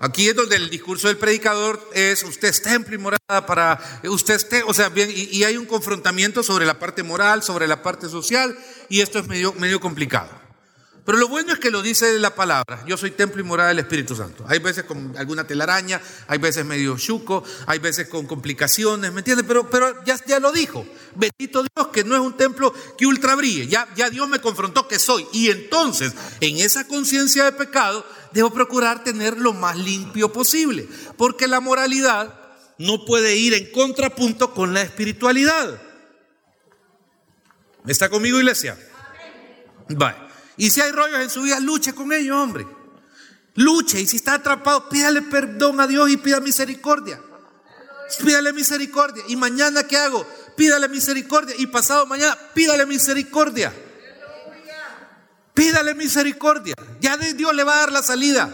Aquí 0.00 0.28
es 0.28 0.36
donde 0.36 0.56
el 0.56 0.70
discurso 0.70 1.08
del 1.08 1.16
predicador 1.16 1.90
es 1.94 2.24
usted 2.24 2.48
es 2.48 2.62
templo 2.62 2.94
y 2.94 2.98
morada 2.98 3.46
para 3.46 4.00
usted 4.04 4.34
esté, 4.34 4.62
o 4.64 4.74
sea, 4.74 4.88
bien, 4.88 5.10
y, 5.10 5.36
y, 5.36 5.44
hay 5.44 5.56
un 5.56 5.66
confrontamiento 5.66 6.42
sobre 6.42 6.66
la 6.66 6.78
parte 6.78 7.02
moral, 7.02 7.42
sobre 7.42 7.66
la 7.66 7.82
parte 7.82 8.08
social, 8.08 8.58
y 8.88 9.00
esto 9.00 9.18
es 9.18 9.28
medio, 9.28 9.52
medio 9.54 9.80
complicado. 9.80 10.44
Pero 11.04 11.18
lo 11.18 11.28
bueno 11.28 11.52
es 11.52 11.58
que 11.58 11.70
lo 11.70 11.82
dice 11.82 12.18
la 12.18 12.34
palabra. 12.34 12.82
Yo 12.86 12.96
soy 12.96 13.10
templo 13.10 13.40
y 13.40 13.44
morada 13.44 13.68
del 13.68 13.80
Espíritu 13.80 14.16
Santo. 14.16 14.44
Hay 14.48 14.58
veces 14.58 14.84
con 14.84 15.14
alguna 15.18 15.46
telaraña, 15.46 16.00
hay 16.28 16.38
veces 16.38 16.64
medio 16.64 16.96
chuco, 16.96 17.44
hay 17.66 17.78
veces 17.78 18.08
con 18.08 18.26
complicaciones, 18.26 19.12
¿me 19.12 19.20
entiendes? 19.20 19.44
Pero, 19.46 19.68
pero 19.68 20.02
ya, 20.04 20.18
ya 20.26 20.40
lo 20.40 20.50
dijo. 20.50 20.86
Bendito 21.14 21.62
Dios 21.62 21.88
que 21.88 22.04
no 22.04 22.14
es 22.14 22.22
un 22.22 22.38
templo 22.38 22.72
que 22.96 23.04
ultra 23.06 23.34
brille. 23.34 23.66
Ya, 23.66 23.86
ya 23.94 24.08
Dios 24.08 24.28
me 24.28 24.40
confrontó 24.40 24.88
que 24.88 24.98
soy. 24.98 25.26
Y 25.32 25.50
entonces, 25.50 26.14
en 26.40 26.56
esa 26.56 26.86
conciencia 26.88 27.44
de 27.44 27.52
pecado, 27.52 28.06
debo 28.34 28.50
procurar 28.50 29.04
tener 29.04 29.38
lo 29.38 29.54
más 29.54 29.78
limpio 29.78 30.32
posible. 30.32 30.88
Porque 31.16 31.46
la 31.46 31.60
moralidad 31.60 32.34
no 32.78 33.04
puede 33.04 33.36
ir 33.36 33.54
en 33.54 33.70
contrapunto 33.70 34.52
con 34.52 34.74
la 34.74 34.82
espiritualidad. 34.82 35.80
¿Está 37.86 38.08
conmigo, 38.08 38.38
iglesia? 38.38 38.76
Vale. 39.88 40.16
Y 40.56 40.70
si 40.70 40.80
hay 40.80 40.90
rollos 40.90 41.20
en 41.20 41.30
su 41.30 41.42
vida, 41.42 41.60
luche 41.60 41.94
con 41.94 42.12
ellos, 42.12 42.36
hombre. 42.36 42.66
Luche. 43.54 44.00
Y 44.00 44.06
si 44.06 44.16
está 44.16 44.34
atrapado, 44.34 44.88
pídale 44.88 45.22
perdón 45.22 45.80
a 45.80 45.86
Dios 45.86 46.10
y 46.10 46.16
pida 46.16 46.40
misericordia. 46.40 47.20
Pídale 48.24 48.52
misericordia. 48.52 49.22
¿Y 49.28 49.36
mañana 49.36 49.84
qué 49.84 49.96
hago? 49.96 50.26
Pídale 50.56 50.88
misericordia. 50.88 51.54
Y 51.58 51.68
pasado 51.68 52.06
mañana, 52.06 52.36
pídale 52.52 52.84
misericordia. 52.84 53.72
Pídale 55.54 55.94
misericordia. 55.94 56.74
Ya 57.00 57.16
Dios 57.16 57.54
le 57.54 57.64
va 57.64 57.74
a 57.74 57.80
dar 57.80 57.92
la 57.92 58.02
salida. 58.02 58.52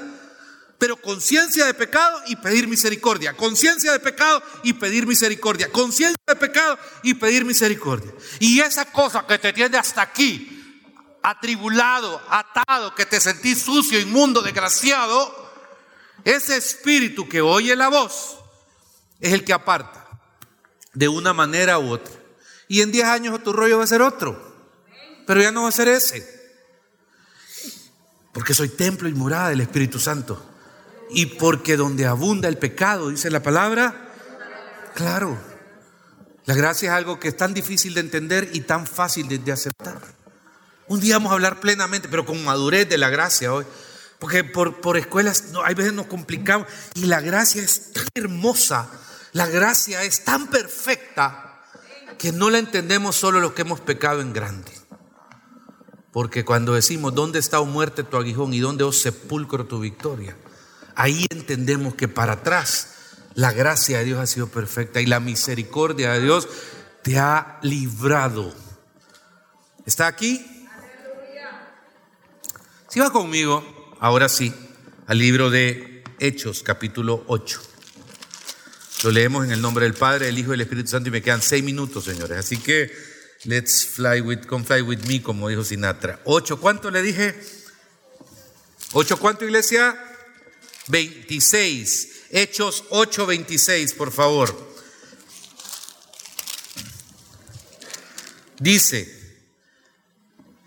Pero 0.79 0.97
conciencia 0.97 1.67
de 1.67 1.75
pecado 1.75 2.23
y 2.27 2.37
pedir 2.37 2.69
misericordia. 2.69 3.37
Conciencia 3.37 3.93
de 3.93 4.01
pecado 4.01 4.43
y 4.63 4.75
pedir 4.75 5.07
misericordia. 5.07 5.73
Conciencia 5.73 6.23
de 6.27 6.37
pecado 6.37 6.79
y 7.03 7.15
pedir 7.15 7.45
misericordia. 7.45 8.13
Y 8.39 8.61
esa 8.61 8.85
cosa 8.87 9.27
que 9.27 9.39
te 9.39 9.53
tiene 9.53 9.77
hasta 9.77 10.03
aquí, 10.03 10.83
atribulado, 11.23 12.21
atado, 12.29 12.95
que 12.95 13.07
te 13.07 13.21
sentís 13.21 13.63
sucio, 13.63 13.99
inmundo, 13.99 14.43
desgraciado, 14.43 15.51
ese 16.25 16.57
espíritu 16.57 17.29
que 17.29 17.41
oye 17.41 17.75
la 17.77 17.89
voz 17.89 18.39
es 19.21 19.33
el 19.33 19.45
que 19.45 19.53
aparta 19.53 20.07
de 20.95 21.09
una 21.09 21.33
manera 21.33 21.79
u 21.79 21.93
otra. 21.93 22.15
Y 22.69 22.83
en 22.83 22.93
10 22.93 23.05
años 23.07 23.43
tu 23.43 23.53
rollo 23.53 23.79
va 23.79 23.85
a 23.85 23.89
ser 23.89 24.03
otro, 24.03 24.55
pero 25.27 25.41
ya 25.43 25.51
no 25.51 25.65
va 25.65 25.69
a 25.69 25.73
ser 25.73 25.89
ese. 25.89 26.40
Porque 28.33 28.55
soy 28.55 28.69
templo 28.69 29.09
y 29.09 29.15
morada 29.15 29.49
del 29.49 29.61
Espíritu 29.61 29.99
Santo. 29.99 30.45
Y 31.11 31.27
porque 31.27 31.77
donde 31.77 32.07
abunda 32.07 32.49
el 32.49 32.59
pecado, 32.59 33.11
dice 33.11 33.31
la 33.31 33.43
palabra, 33.43 34.13
claro, 34.95 35.37
la 36.45 36.55
gracia 36.55 36.91
es 36.91 36.97
algo 36.97 37.19
que 37.19 37.29
es 37.29 37.37
tan 37.37 37.55
difícil 37.55 37.95
de 37.95 38.01
entender 38.01 38.51
y 38.53 38.61
tan 38.63 38.87
fácil 38.87 39.29
de, 39.29 39.53
aceptar. 39.53 40.01
Un 40.87 41.01
día 41.01 41.17
vamos 41.17 41.31
a 41.31 41.35
hablar 41.35 41.61
plenamente, 41.61 42.09
pero 42.09 42.25
con 42.25 42.43
madurez 42.45 42.89
de 42.89 42.99
la 42.99 43.09
gracia 43.09 43.53
hoy. 43.53 43.65
Porque 44.19 44.45
por, 44.45 44.81
por 44.81 44.97
escuelas 44.97 45.51
no, 45.53 45.65
hay 45.65 45.75
veces 45.75 45.93
nos 45.93 46.07
complicamos 46.07 46.69
y 46.95 47.07
la 47.07 47.21
gracia 47.21 47.63
es 47.63 47.93
tan 47.93 48.07
hermosa, 48.15 48.91
la 49.33 49.47
gracia 49.47 50.03
es 50.03 50.25
tan 50.25 50.49
perfecta 50.49 51.63
que 52.19 52.33
no 52.33 52.51
la 52.51 52.59
entendemos 52.59 53.17
solo 53.17 53.41
los 53.41 53.53
que 53.53 53.63
hemos 53.63 53.81
pecado 53.81 54.21
en 54.21 54.33
grande. 54.33 54.80
Porque 56.13 56.45
cuando 56.45 56.75
decimos, 56.75 57.15
¿dónde 57.15 57.39
está 57.39 57.61
o 57.61 57.67
muerte 57.67 58.03
tu 58.03 58.17
aguijón 58.17 58.53
y 58.53 58.61
dónde 58.61 58.85
os 58.85 59.01
sepulcro 59.01 59.67
tu 59.67 59.81
victoria? 59.81 60.37
Ahí 60.97 61.27
entendemos 61.31 61.95
que 61.95 62.09
para 62.09 62.33
atrás 62.33 62.95
la 63.35 63.53
gracia 63.53 63.99
de 63.99 64.05
Dios 64.05 64.19
ha 64.19 64.27
sido 64.27 64.49
perfecta 64.49 65.01
y 65.01 65.07
la 65.07 65.21
misericordia 65.21 66.13
de 66.13 66.21
Dios 66.21 66.49
te 67.03 67.19
ha 67.19 67.59
librado. 67.63 68.53
¿Está 69.87 70.09
aquí? 70.09 70.45
Si 72.89 72.99
va 72.99 73.13
conmigo, 73.13 73.65
ahora 74.01 74.29
sí, 74.29 74.53
al 75.07 75.19
libro 75.19 75.49
de 75.49 76.03
Hechos, 76.19 76.65
capítulo 76.65 77.23
8. 77.29 77.61
Lo 79.05 79.13
leemos 79.13 79.45
en 79.45 79.53
el 79.53 79.63
nombre 79.63 79.85
del 79.85 79.95
Padre, 79.95 80.27
del 80.27 80.39
Hijo 80.39 80.49
y 80.49 80.53
del 80.53 80.63
Espíritu 80.63 80.91
Santo 80.91 81.09
y 81.09 81.13
me 81.13 81.23
quedan 81.23 81.41
seis 81.41 81.63
minutos, 81.63 82.05
señores. 82.05 82.37
Así 82.37 82.59
que 82.59 82.93
let's 83.45 83.85
fly 83.85 84.21
with, 84.21 84.47
come 84.47 84.65
fly 84.65 84.83
with 84.83 85.07
me, 85.07 85.21
como 85.23 85.49
dijo 85.49 85.65
Sinatra. 85.65 86.21
Ocho, 86.25 86.61
¿cuánto 86.61 86.91
le 86.91 87.03
dije? 87.03 87.35
¿Ocho 88.93 89.19
cuánto, 89.19 89.45
iglesia? 89.45 89.97
26. 90.89 92.27
Hechos 92.31 92.85
8, 92.91 93.27
26, 93.27 93.95
por 93.95 94.13
favor. 94.13 94.71
Dice, 98.59 99.21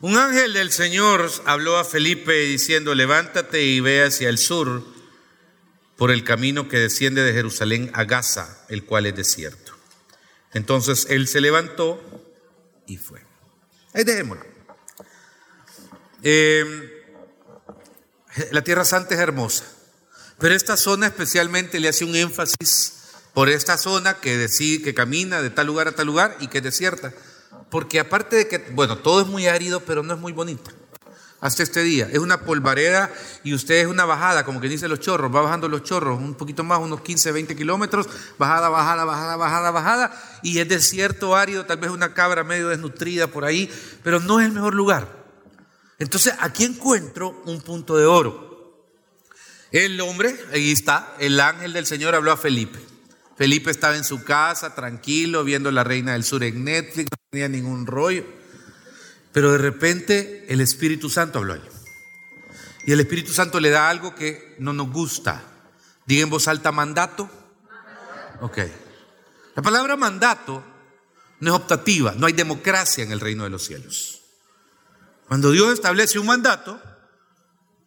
un 0.02 0.18
ángel 0.18 0.54
del 0.54 0.72
Señor 0.72 1.32
habló 1.46 1.78
a 1.78 1.86
Felipe 1.86 2.34
diciendo, 2.34 2.96
levántate 2.96 3.64
y 3.64 3.80
ve 3.80 4.04
hacia 4.04 4.30
el 4.30 4.38
sur 4.38 4.84
por 5.96 6.10
el 6.12 6.24
camino 6.24 6.68
que 6.68 6.80
desciende 6.80 7.24
de 7.24 7.34
Jerusalén 7.34 7.92
a 7.94 8.04
Gaza, 8.06 8.66
el 8.70 8.84
cual 8.84 9.06
es 9.06 9.16
desierto. 9.16 9.74
Entonces 10.54 11.08
él 11.10 11.28
se 11.28 11.40
levantó 11.40 12.23
y 12.88 12.98
fue. 12.98 13.22
Ahí 13.94 14.04
dejémoslo. 14.04 14.46
Eh, 16.22 17.06
la 18.52 18.64
Tierra 18.64 18.86
Santa 18.86 19.14
es 19.14 19.20
hermosa, 19.20 19.66
pero 20.40 20.56
esta 20.56 20.78
zona 20.78 21.08
especialmente 21.08 21.80
le 21.80 21.90
hace 21.90 22.06
un 22.06 22.16
énfasis 22.16 22.94
por 23.34 23.50
esta 23.50 23.78
zona 23.78 24.20
que, 24.20 24.38
decide, 24.38 24.84
que 24.84 24.94
camina 24.94 25.42
de 25.42 25.50
tal 25.50 25.68
lugar 25.68 25.88
a 25.88 25.96
tal 25.96 26.08
lugar 26.08 26.38
y 26.40 26.48
que 26.48 26.60
es 26.60 26.64
desierta. 26.64 27.14
Porque 27.70 28.00
aparte 28.00 28.36
de 28.36 28.48
que, 28.48 28.60
bueno, 28.60 29.00
todo 29.00 29.22
es 29.22 29.28
muy 29.28 29.48
árido, 29.48 29.82
pero 29.82 30.04
no 30.04 30.14
es 30.14 30.20
muy 30.20 30.32
bonito. 30.32 30.72
Hasta 31.44 31.62
este 31.62 31.84
día. 31.84 32.08
Es 32.10 32.20
una 32.20 32.40
polvareda 32.46 33.12
y 33.44 33.54
usted 33.54 33.76
es 33.76 33.88
una 33.88 34.06
bajada, 34.06 34.46
como 34.46 34.62
que 34.62 34.70
dice 34.70 34.88
los 34.88 35.02
chorros, 35.02 35.36
va 35.36 35.42
bajando 35.42 35.68
los 35.68 35.84
chorros 35.84 36.18
un 36.18 36.36
poquito 36.36 36.64
más, 36.64 36.80
unos 36.80 37.02
15, 37.02 37.34
20 37.34 37.58
kilómetros, 37.58 38.08
bajada, 38.40 38.70
bajada, 38.70 39.04
bajada, 39.04 39.36
bajada, 39.36 39.72
bajada, 39.72 40.40
y 40.42 40.60
es 40.60 40.70
desierto 40.70 41.36
árido, 41.36 41.66
tal 41.66 41.80
vez 41.80 41.92
una 41.92 42.14
cabra 42.14 42.46
medio 42.46 42.70
desnutrida 42.70 43.28
por 43.28 43.44
ahí, 43.44 43.70
pero 44.06 44.22
no 44.22 44.40
es 44.40 44.46
el 44.46 44.54
mejor 44.54 44.74
lugar. 44.74 45.10
Entonces 46.00 46.34
aquí 46.40 46.64
encuentro 46.64 47.42
un 47.46 47.60
punto 47.60 47.98
de 47.98 48.06
oro. 48.06 48.88
El 49.74 50.00
hombre, 50.00 50.40
ahí 50.54 50.72
está, 50.72 51.14
el 51.20 51.38
ángel 51.42 51.74
del 51.74 51.86
Señor 51.86 52.16
habló 52.16 52.32
a 52.32 52.38
Felipe. 52.38 52.80
Felipe 53.36 53.70
estaba 53.70 53.98
en 53.98 54.06
su 54.06 54.24
casa, 54.24 54.76
tranquilo, 54.76 55.44
viendo 55.44 55.72
La 55.72 55.84
Reina 55.84 56.14
del 56.14 56.24
Sur 56.24 56.42
en 56.46 56.64
Netflix, 56.64 57.10
no 57.12 57.18
tenía 57.30 57.50
ningún 57.50 57.86
rollo. 57.86 58.24
Pero 59.34 59.52
de 59.52 59.58
repente 59.58 60.46
el 60.48 60.62
Espíritu 60.62 61.10
Santo 61.10 61.40
habló 61.40 61.54
a 61.54 61.56
él. 61.58 61.64
Y 62.86 62.92
el 62.92 63.00
Espíritu 63.00 63.34
Santo 63.34 63.60
le 63.60 63.70
da 63.70 63.90
algo 63.90 64.14
que 64.14 64.56
no 64.60 64.74
nos 64.74 64.92
gusta. 64.92 65.44
Diga 66.06 66.24
en 66.24 66.30
voz 66.30 66.48
alta 66.48 66.72
mandato. 66.72 67.30
Ok. 68.42 68.60
La 69.56 69.62
palabra 69.62 69.96
mandato 69.96 70.64
no 71.40 71.50
es 71.50 71.56
optativa, 71.56 72.14
no 72.18 72.28
hay 72.28 72.34
democracia 72.34 73.04
en 73.04 73.12
el 73.12 73.20
reino 73.20 73.44
de 73.44 73.50
los 73.50 73.64
cielos. 73.66 74.22
Cuando 75.28 75.52
Dios 75.52 75.74
establece 75.74 76.20
un 76.20 76.28
mandato, 76.28 76.82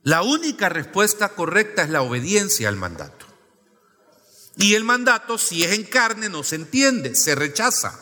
la 0.03 0.23
única 0.23 0.69
respuesta 0.69 1.31
correcta 1.31 1.83
es 1.83 1.91
la 1.91 2.03
obediencia 2.03 2.69
al 2.69 2.77
mandato. 2.77 3.27
Y 4.57 4.75
el 4.75 4.85
mandato, 4.85 5.37
si 5.37 5.65
es 5.65 5.73
en 5.73 5.85
carne, 5.85 6.29
no 6.29 6.43
se 6.43 6.57
entiende, 6.57 7.15
se 7.15 7.35
rechaza. 7.35 8.01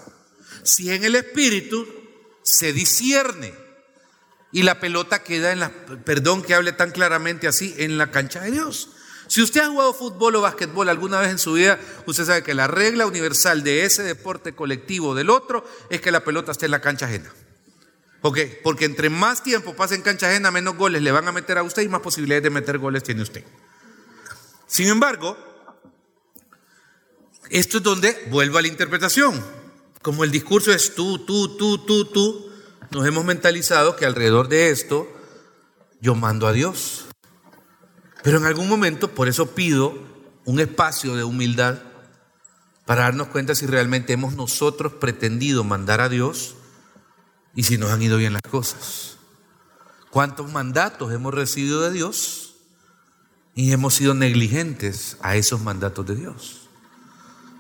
Si 0.62 0.90
es 0.90 0.96
en 0.96 1.04
el 1.04 1.16
espíritu, 1.16 1.87
se 2.44 2.72
discierne. 2.72 3.52
Y 4.52 4.62
la 4.62 4.78
pelota 4.78 5.24
queda 5.24 5.50
en 5.50 5.59
la, 5.59 5.72
perdón 6.04 6.42
que 6.42 6.54
hable 6.54 6.72
tan 6.72 6.92
claramente 6.92 7.48
así, 7.48 7.74
en 7.78 7.98
la 7.98 8.12
cancha 8.12 8.40
de 8.42 8.52
Dios. 8.52 8.90
Si 9.26 9.42
usted 9.42 9.62
ha 9.62 9.68
jugado 9.68 9.94
fútbol 9.94 10.37
o 10.37 10.42
básquetbol 10.42 10.88
alguna 10.88 11.18
vez 11.20 11.30
en 11.30 11.38
su 11.38 11.54
vida, 11.54 11.80
usted 12.07 12.24
sabe 12.24 12.44
que 12.44 12.54
la 12.54 12.68
regla 12.68 13.07
universal 13.07 13.64
de 13.64 13.85
ese 13.85 14.04
deporte 14.04 14.54
colectivo 14.54 15.14
del 15.16 15.30
otro 15.30 15.68
es 15.90 16.00
que 16.00 16.12
la 16.12 16.22
pelota 16.22 16.52
esté 16.52 16.66
en 16.66 16.70
la 16.70 16.80
cancha 16.80 17.07
ajena. 17.07 17.33
¿Ok? 18.20 18.38
Porque 18.62 18.85
entre 18.85 19.11
más 19.11 19.42
tiempo 19.42 19.74
pase 19.74 19.96
en 19.96 20.02
cancha 20.02 20.28
ajena, 20.28 20.50
menos 20.50 20.76
goles 20.76 21.02
le 21.02 21.11
van 21.11 21.26
a 21.26 21.33
meter 21.33 21.59
a 21.59 21.62
usted 21.62 21.83
y 21.83 21.88
más 21.88 22.00
posibilidades 22.00 22.44
de 22.44 22.50
meter 22.50 22.78
goles 22.78 23.02
tiene 23.02 23.22
usted. 23.22 23.44
Sin 24.66 24.88
embargo, 24.88 25.37
esto 27.50 27.78
es 27.78 27.83
donde 27.83 28.26
vuelvo 28.30 28.59
a 28.59 28.62
la 28.62 28.68
interpretación. 28.68 29.63
Como 30.04 30.22
el 30.22 30.30
discurso 30.30 30.70
es 30.70 30.94
tú, 30.94 31.18
tú, 31.18 31.56
tú, 31.56 31.78
tú, 31.78 32.04
tú, 32.04 32.52
nos 32.90 33.06
hemos 33.06 33.24
mentalizado 33.24 33.96
que 33.96 34.04
alrededor 34.04 34.48
de 34.48 34.68
esto 34.68 35.08
yo 35.98 36.14
mando 36.14 36.46
a 36.46 36.52
Dios. 36.52 37.06
Pero 38.22 38.36
en 38.36 38.44
algún 38.44 38.68
momento, 38.68 39.12
por 39.12 39.28
eso 39.28 39.54
pido 39.54 39.96
un 40.44 40.60
espacio 40.60 41.16
de 41.16 41.24
humildad 41.24 41.78
para 42.84 43.04
darnos 43.04 43.28
cuenta 43.28 43.54
si 43.54 43.64
realmente 43.64 44.12
hemos 44.12 44.34
nosotros 44.34 44.92
pretendido 44.92 45.64
mandar 45.64 46.02
a 46.02 46.10
Dios 46.10 46.56
y 47.54 47.62
si 47.62 47.78
nos 47.78 47.90
han 47.90 48.02
ido 48.02 48.18
bien 48.18 48.34
las 48.34 48.42
cosas. 48.42 49.16
¿Cuántos 50.10 50.52
mandatos 50.52 51.14
hemos 51.14 51.32
recibido 51.32 51.80
de 51.80 51.92
Dios 51.92 52.56
y 53.54 53.72
hemos 53.72 53.94
sido 53.94 54.12
negligentes 54.12 55.16
a 55.22 55.36
esos 55.36 55.62
mandatos 55.62 56.04
de 56.04 56.16
Dios? 56.16 56.63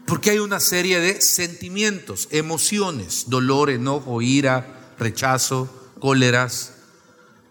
Porque 0.06 0.30
hay 0.30 0.38
una 0.38 0.60
serie 0.60 1.00
de 1.00 1.20
sentimientos, 1.20 2.28
emociones, 2.30 3.24
dolor, 3.28 3.70
enojo, 3.70 4.20
ira, 4.20 4.92
rechazo, 4.98 5.92
cóleras, 5.98 6.74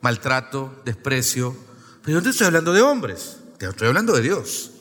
maltrato, 0.01 0.81
desprecio. 0.85 1.55
Pero 2.03 2.19
yo 2.19 2.23
no 2.23 2.29
estoy 2.29 2.47
hablando 2.47 2.73
de 2.73 2.81
hombres, 2.81 3.37
te 3.57 3.67
estoy 3.67 3.87
hablando 3.87 4.13
de 4.13 4.21
Dios. 4.21 4.71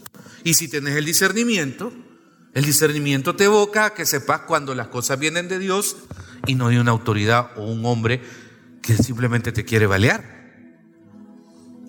Y 0.44 0.54
si 0.54 0.68
tienes 0.68 0.96
el 0.96 1.04
discernimiento, 1.04 1.92
el 2.52 2.64
discernimiento 2.64 3.34
te 3.34 3.44
evoca 3.44 3.86
a 3.86 3.94
que 3.94 4.04
sepas 4.04 4.40
cuando 4.42 4.74
las 4.74 4.88
cosas 4.88 5.18
vienen 5.18 5.48
de 5.48 5.58
Dios 5.58 5.96
y 6.46 6.54
no 6.54 6.68
de 6.68 6.80
una 6.80 6.90
autoridad 6.90 7.52
o 7.56 7.64
un 7.64 7.86
hombre 7.86 8.20
que 8.82 8.96
simplemente 8.96 9.52
te 9.52 9.64
quiere 9.64 9.86
balear. 9.86 10.42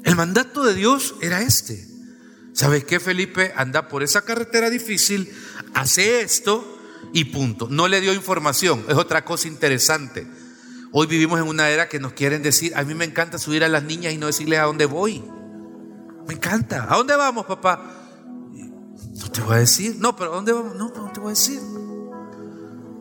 El 0.04 0.16
mandato 0.16 0.64
de 0.64 0.74
Dios 0.74 1.16
era 1.22 1.42
este. 1.42 1.88
¿Sabes 2.54 2.84
qué, 2.84 3.00
Felipe? 3.00 3.52
Anda 3.56 3.88
por 3.88 4.04
esa 4.04 4.22
carretera 4.22 4.70
difícil, 4.70 5.34
hace 5.74 6.22
esto 6.22 6.80
y 7.14 7.26
punto. 7.26 7.68
No 7.70 7.88
le 7.88 8.02
dio 8.02 8.14
información, 8.14 8.84
es 8.88 8.96
otra 8.96 9.24
cosa 9.26 9.48
interesante. 9.48 10.28
Hoy 10.92 11.08
vivimos 11.08 11.40
en 11.40 11.48
una 11.48 11.70
era 11.70 11.90
que 11.90 12.00
nos 12.00 12.14
quieren 12.14 12.44
decir, 12.44 12.72
a 12.76 12.84
mí 12.84 12.94
me 12.94 13.06
encanta 13.06 13.40
subir 13.40 13.64
a 13.64 13.68
las 13.68 13.84
niñas 13.84 14.14
y 14.14 14.18
no 14.18 14.28
decirles 14.28 14.60
a 14.60 14.64
dónde 14.64 14.86
voy. 14.86 15.24
Me 16.28 16.36
encanta. 16.36 16.88
¿A 16.90 16.98
dónde 16.98 17.16
vamos, 17.16 17.46
papá? 17.46 17.82
No 18.52 19.32
te 19.32 19.42
voy 19.42 19.56
a 19.56 19.60
decir. 19.60 19.96
No, 20.00 20.16
pero 20.16 20.32
¿a 20.32 20.36
dónde 20.36 20.54
vamos? 20.54 20.76
No, 20.76 20.94
no 20.96 21.12
te 21.12 21.20
voy 21.20 21.30
a 21.30 21.36
decir. 21.36 21.60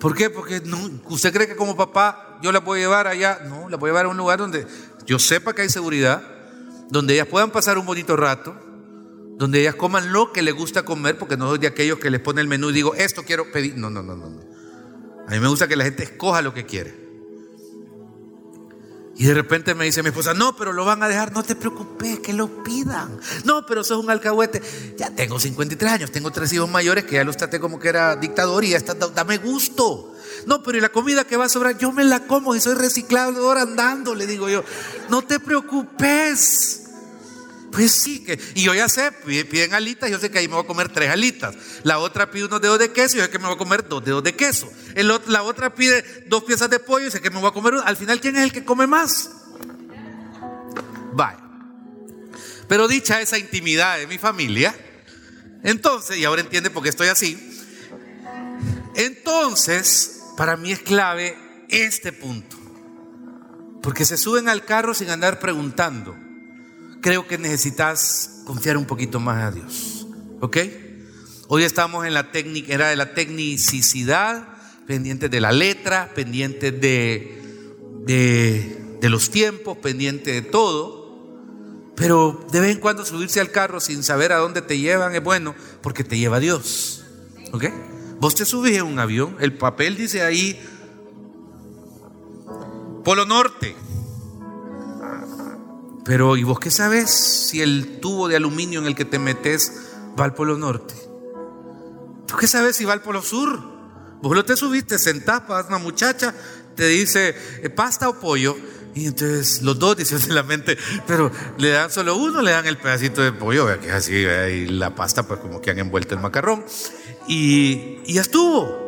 ¿Por 0.01 0.15
qué? 0.15 0.31
Porque 0.31 0.63
usted 1.09 1.33
cree 1.33 1.47
que 1.47 1.55
como 1.55 1.77
papá 1.77 2.39
yo 2.43 2.51
la 2.51 2.61
voy 2.61 2.81
a 2.81 2.83
llevar 2.83 3.07
allá. 3.07 3.41
No, 3.47 3.69
la 3.69 3.77
voy 3.77 3.89
a 3.89 3.93
llevar 3.93 4.07
a 4.07 4.09
un 4.09 4.17
lugar 4.17 4.39
donde 4.39 4.67
yo 5.07 5.19
sepa 5.19 5.53
que 5.55 5.63
hay 5.63 5.69
seguridad, 5.69 6.23
donde 6.89 7.15
ellas 7.15 7.29
puedan 7.29 7.51
pasar 7.51 7.79
un 7.79 7.87
bonito 7.87 8.17
rato, 8.17 8.57
donde 9.39 9.61
ellas 9.61 9.75
coman 9.75 10.13
lo 10.13 10.33
que 10.33 10.43
les 10.43 10.55
gusta 10.55 10.85
comer, 10.85 11.19
porque 11.19 11.37
no 11.37 11.49
soy 11.49 11.59
de 11.59 11.67
aquellos 11.67 11.99
que 11.99 12.11
les 12.11 12.21
pone 12.21 12.41
el 12.41 12.49
menú 12.49 12.71
y 12.71 12.75
digo, 12.75 12.95
esto 12.95 13.25
quiero 13.25 13.51
pedir. 13.51 13.77
No, 13.77 13.91
no, 13.91 14.03
no, 14.03 14.17
no. 14.17 14.27
A 15.27 15.31
mí 15.31 15.41
me 15.41 15.49
gusta 15.49 15.69
que 15.69 15.77
la 15.77 15.85
gente 15.85 16.03
escoja 16.03 16.43
lo 16.43 16.53
que 16.53 16.67
quiere. 16.67 17.03
Y 19.17 19.27
de 19.27 19.35
repente 19.35 19.75
me 19.75 19.85
dice 19.85 20.03
mi 20.03 20.09
esposa, 20.09 20.33
no, 20.35 20.57
pero 20.57 20.73
lo 20.73 20.85
van 20.85 21.03
a 21.03 21.09
dejar, 21.09 21.33
no 21.33 21.43
te 21.43 21.55
preocupes, 21.55 22.21
que 22.21 22.33
lo 22.33 22.65
pidan. 22.65 23.21
No, 23.45 23.67
pero 23.67 23.83
eso 23.83 23.95
es 23.95 24.05
un 24.05 24.11
alcahuete. 24.11 24.63
Ya 24.97 25.15
tengo 25.15 25.39
53 25.39 25.93
años, 25.93 26.11
tengo 26.11 26.31
tres 26.31 26.53
hijos 26.53 26.69
mayores 26.71 27.05
que 27.05 27.17
ya 27.17 27.25
los 27.25 27.37
traté 27.37 27.61
como 27.61 27.79
que 27.79 27.89
era 27.89 28.17
dictador 28.17 28.65
y 28.65 28.71
ya 28.71 28.79
está, 28.79 28.95
dame 28.95 29.39
gusto. 29.39 30.15
No, 30.47 30.63
pero 30.63 30.79
¿y 30.79 30.81
la 30.81 30.89
comida 30.89 31.25
que 31.25 31.37
va 31.37 31.45
a 31.45 31.49
sobrar? 31.49 31.79
Yo 31.79 31.93
me 31.93 32.05
la 32.05 32.27
como 32.27 32.55
y 32.55 32.61
soy 32.61 32.75
reciclador 32.75 33.59
andando, 33.59 34.15
le 34.15 34.27
digo 34.27 34.49
yo. 34.49 34.65
No 35.09 35.23
te 35.23 35.39
preocupes. 35.39 36.83
Pues 37.73 37.91
sí, 37.91 38.23
que, 38.23 38.39
y 38.55 38.65
yo 38.65 38.75
ya 38.75 38.87
sé, 38.87 39.11
piden 39.11 39.73
alitas, 39.73 40.11
yo 40.11 40.19
sé 40.19 40.31
que 40.31 40.39
ahí 40.39 40.47
me 40.47 40.55
voy 40.55 40.65
a 40.65 40.67
comer 40.67 40.91
tres 40.91 41.09
alitas. 41.09 41.57
La 41.85 41.99
otra 41.99 42.31
pide 42.31 42.45
unos 42.45 42.61
dedos 42.61 42.79
de 42.79 42.93
queso, 42.93 43.17
yo 43.17 43.25
sé 43.25 43.31
que 43.31 43.39
me 43.39 43.47
voy 43.47 43.55
a 43.55 43.59
comer 43.59 43.89
dos 43.89 44.05
dedos 44.05 44.23
de 44.23 44.37
queso. 44.37 44.71
El, 44.95 45.11
la 45.27 45.43
otra 45.43 45.75
pide 45.75 46.05
dos 46.27 46.45
piezas 46.45 46.69
de 46.69 46.79
pollo, 46.79 47.07
y 47.07 47.11
sé 47.11 47.23
que 47.23 47.31
me 47.31 47.41
voy 47.41 47.49
a 47.49 47.53
comer 47.53 47.73
uno. 47.73 47.83
Al 47.83 47.97
final, 47.97 48.21
¿quién 48.21 48.37
es 48.37 48.43
el 48.43 48.53
que 48.53 48.63
come 48.63 48.87
más? 48.87 49.31
Bye. 51.15 51.39
Pero 52.69 52.89
dicha 52.89 53.23
esa 53.23 53.39
intimidad 53.39 53.99
de 53.99 54.07
mi 54.07 54.19
familia, 54.19 54.75
entonces, 55.65 56.19
y 56.19 56.27
ahora 56.27 56.43
entiende 56.43 56.69
por 56.69 56.83
qué 56.83 56.91
estoy 56.91 57.09
así, 57.09 57.39
entonces, 58.97 60.21
para 60.37 60.59
mí 60.59 60.73
es 60.73 60.81
clave 60.81 61.39
este 61.71 62.13
punto. 62.13 62.59
Porque 63.83 64.05
se 64.05 64.19
suben 64.19 64.51
al 64.51 64.67
carro 64.67 64.93
sin 64.93 65.09
andar 65.09 65.41
preguntando 65.41 66.15
creo 67.03 67.27
que 67.27 67.37
necesitas 67.37 68.43
confiar 68.47 68.79
un 68.79 68.87
poquito 68.87 69.21
más 69.21 69.43
a 69.43 69.51
Dios. 69.51 70.07
¿Ok? 70.41 70.57
Hoy 71.49 71.65
estamos 71.65 72.07
en 72.07 72.15
la 72.15 72.33
técnica, 72.33 72.73
era 72.73 72.89
de 72.89 72.97
la 72.97 73.13
tecnicidad, 73.13 74.49
pendientes 74.87 75.31
de 75.31 75.41
la 75.41 75.53
letra, 75.53 76.13
pendientes 76.15 76.81
de, 76.81 77.43
de, 78.07 79.09
los 79.11 79.31
tiempos, 79.31 79.77
pendientes 79.79 80.33
de 80.33 80.43
todo. 80.43 81.03
Pero 81.97 82.47
de 82.51 82.61
vez 82.61 82.71
en 82.71 82.81
cuando 82.81 83.05
subirse 83.05 83.41
al 83.41 83.51
carro 83.51 83.81
sin 83.81 84.03
saber 84.03 84.33
a 84.33 84.39
dónde 84.39 84.63
te 84.63 84.79
llevan 84.79 85.15
es 85.15 85.23
bueno 85.23 85.55
porque 85.83 86.05
te 86.05 86.17
lleva 86.17 86.41
Dios. 86.41 87.05
¿Ok? 87.53 87.67
Vos 88.19 88.35
te 88.37 88.45
subís 88.45 88.79
en 88.79 88.85
un 88.85 88.99
avión, 89.01 89.37
el 89.41 89.59
papel 89.59 89.97
dice 89.97 90.23
ahí 90.23 90.59
Polo 93.05 93.27
Norte. 93.27 93.75
Pero 96.05 96.37
¿y 96.37 96.43
vos 96.43 96.59
qué 96.59 96.71
sabes 96.71 97.11
si 97.11 97.63
el 97.63 98.01
tubo 98.01 98.29
de 98.29 98.37
aluminio 98.37 98.81
en 98.81 98.87
el 98.87 98.95
que 98.95 99.05
te 99.05 99.19
metes 99.19 99.73
va 100.19 100.25
al 100.25 100.35
polo 100.35 100.57
norte? 100.59 100.95
¿Tú 102.27 102.37
qué 102.37 102.47
sabes 102.47 102.77
si 102.77 102.85
va 102.85 102.93
al 102.93 103.03
polo 103.03 103.23
sur? 103.23 103.61
Vos 104.21 104.37
lo 104.37 104.45
te 104.45 104.57
subiste, 104.57 104.99
sentás, 104.99 105.43
para 105.43 105.67
una 105.67 105.79
muchacha, 105.79 106.35
te 106.77 106.87
dice 106.87 107.35
eh, 107.63 107.71
pasta 107.71 108.09
o 108.09 108.19
pollo. 108.19 108.57
Y 108.95 109.07
entonces 109.07 109.63
los 109.63 109.79
dos 109.79 109.97
dicen 109.97 110.21
en 110.23 110.35
la 110.35 110.43
mente, 110.43 110.77
pero 111.07 111.31
le 111.57 111.71
dan 111.71 111.91
solo 111.91 112.17
uno, 112.17 112.43
le 112.43 112.51
dan 112.51 112.67
el 112.67 112.77
pedacito 112.77 113.23
de 113.23 113.33
pollo, 113.33 113.67
que 113.81 113.89
es 113.89 113.95
así, 113.95 114.13
y 114.13 114.67
la 114.67 114.95
pasta 114.95 115.23
pues 115.23 115.41
como 115.41 115.63
que 115.63 115.71
han 115.71 115.79
envuelto 115.79 116.15
el 116.15 116.21
macarrón. 116.21 116.65
Y, 117.27 118.01
y 118.05 118.15
ya 118.15 118.21
estuvo. 118.21 118.83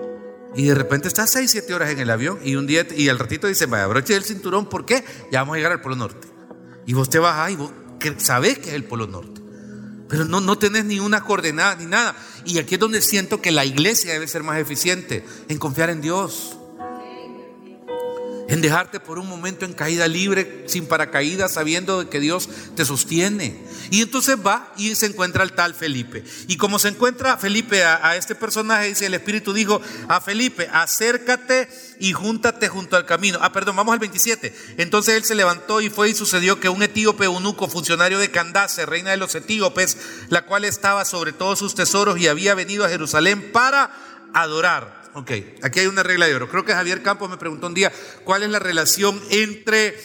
Y 0.54 0.66
de 0.66 0.74
repente 0.74 1.08
estás 1.08 1.30
6, 1.30 1.50
7 1.50 1.74
horas 1.74 1.90
en 1.90 1.98
el 1.98 2.10
avión 2.10 2.38
y 2.44 2.54
un 2.56 2.66
día, 2.66 2.86
y 2.94 3.08
al 3.08 3.18
ratito 3.18 3.46
dice, 3.46 3.66
vaya, 3.66 3.86
broche 3.86 4.14
el 4.14 4.24
cinturón, 4.24 4.68
¿por 4.68 4.84
qué? 4.84 5.04
Ya 5.32 5.40
vamos 5.40 5.54
a 5.54 5.56
llegar 5.56 5.72
al 5.72 5.80
Polo 5.80 5.96
Norte. 5.96 6.33
Y 6.86 6.92
vos 6.92 7.08
te 7.10 7.18
vas 7.18 7.38
ahí, 7.38 7.56
vos 7.56 7.70
sabés 8.18 8.58
que 8.58 8.70
es 8.70 8.74
el 8.74 8.84
Polo 8.84 9.06
Norte. 9.06 9.40
Pero 10.08 10.24
no, 10.24 10.40
no 10.40 10.58
tenés 10.58 10.84
ni 10.84 11.00
una 11.00 11.24
coordenada 11.24 11.76
ni 11.76 11.86
nada. 11.86 12.14
Y 12.44 12.58
aquí 12.58 12.74
es 12.74 12.80
donde 12.80 13.00
siento 13.00 13.40
que 13.40 13.50
la 13.50 13.64
iglesia 13.64 14.12
debe 14.12 14.28
ser 14.28 14.42
más 14.42 14.58
eficiente 14.58 15.24
en 15.48 15.58
confiar 15.58 15.90
en 15.90 16.00
Dios 16.00 16.53
en 18.48 18.60
dejarte 18.60 19.00
por 19.00 19.18
un 19.18 19.28
momento 19.28 19.64
en 19.64 19.72
caída 19.72 20.06
libre, 20.08 20.64
sin 20.66 20.86
paracaídas, 20.86 21.52
sabiendo 21.52 22.08
que 22.10 22.20
Dios 22.20 22.48
te 22.76 22.84
sostiene. 22.84 23.62
Y 23.90 24.02
entonces 24.02 24.36
va 24.44 24.72
y 24.76 24.94
se 24.94 25.06
encuentra 25.06 25.42
al 25.42 25.52
tal 25.52 25.74
Felipe. 25.74 26.24
Y 26.46 26.56
como 26.56 26.78
se 26.78 26.88
encuentra 26.88 27.36
Felipe 27.36 27.84
a, 27.84 28.16
este 28.16 28.34
personaje, 28.34 28.88
dice 28.88 29.06
el 29.06 29.14
Espíritu 29.14 29.52
dijo 29.52 29.80
a 30.08 30.20
Felipe, 30.20 30.68
acércate 30.72 31.68
y 31.98 32.12
júntate 32.12 32.68
junto 32.68 32.96
al 32.96 33.06
camino. 33.06 33.38
Ah, 33.40 33.52
perdón, 33.52 33.76
vamos 33.76 33.92
al 33.92 33.98
27. 33.98 34.54
Entonces 34.78 35.14
él 35.14 35.24
se 35.24 35.34
levantó 35.34 35.80
y 35.80 35.90
fue 35.90 36.10
y 36.10 36.14
sucedió 36.14 36.60
que 36.60 36.68
un 36.68 36.82
etíope 36.82 37.24
eunuco, 37.24 37.68
funcionario 37.68 38.18
de 38.18 38.30
Candace, 38.30 38.86
reina 38.86 39.10
de 39.10 39.16
los 39.16 39.34
etíopes, 39.34 39.96
la 40.28 40.44
cual 40.44 40.64
estaba 40.64 41.04
sobre 41.04 41.32
todos 41.32 41.58
sus 41.58 41.74
tesoros 41.74 42.18
y 42.18 42.28
había 42.28 42.54
venido 42.54 42.84
a 42.84 42.88
Jerusalén 42.88 43.52
para 43.52 43.90
adorar. 44.32 45.03
Ok, 45.14 45.30
aquí 45.62 45.78
hay 45.78 45.86
una 45.86 46.02
regla 46.02 46.26
de 46.26 46.34
oro. 46.34 46.48
Creo 46.48 46.64
que 46.64 46.72
Javier 46.72 47.02
Campos 47.02 47.30
me 47.30 47.36
preguntó 47.36 47.68
un 47.68 47.74
día 47.74 47.92
cuál 48.24 48.42
es 48.42 48.50
la 48.50 48.58
relación 48.58 49.20
entre 49.30 49.96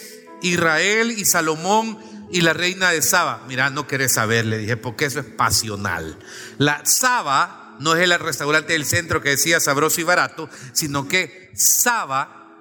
Israel 0.43 1.11
y 1.11 1.25
Salomón 1.25 1.97
y 2.31 2.41
la 2.41 2.53
reina 2.53 2.91
de 2.91 3.01
Saba. 3.01 3.43
Mira, 3.47 3.71
no 3.71 3.87
querés 3.87 4.13
saber, 4.13 4.45
le 4.45 4.59
dije, 4.59 4.77
porque 4.77 5.05
eso 5.05 5.19
es 5.19 5.25
pasional. 5.25 6.19
La 6.59 6.85
Saba 6.85 7.75
no 7.79 7.95
es 7.95 8.03
el 8.03 8.19
restaurante 8.19 8.73
del 8.73 8.85
centro 8.85 9.21
que 9.21 9.29
decía 9.29 9.59
sabroso 9.59 9.99
y 9.99 10.03
barato, 10.03 10.47
sino 10.73 11.07
que 11.07 11.49
Saba 11.55 12.55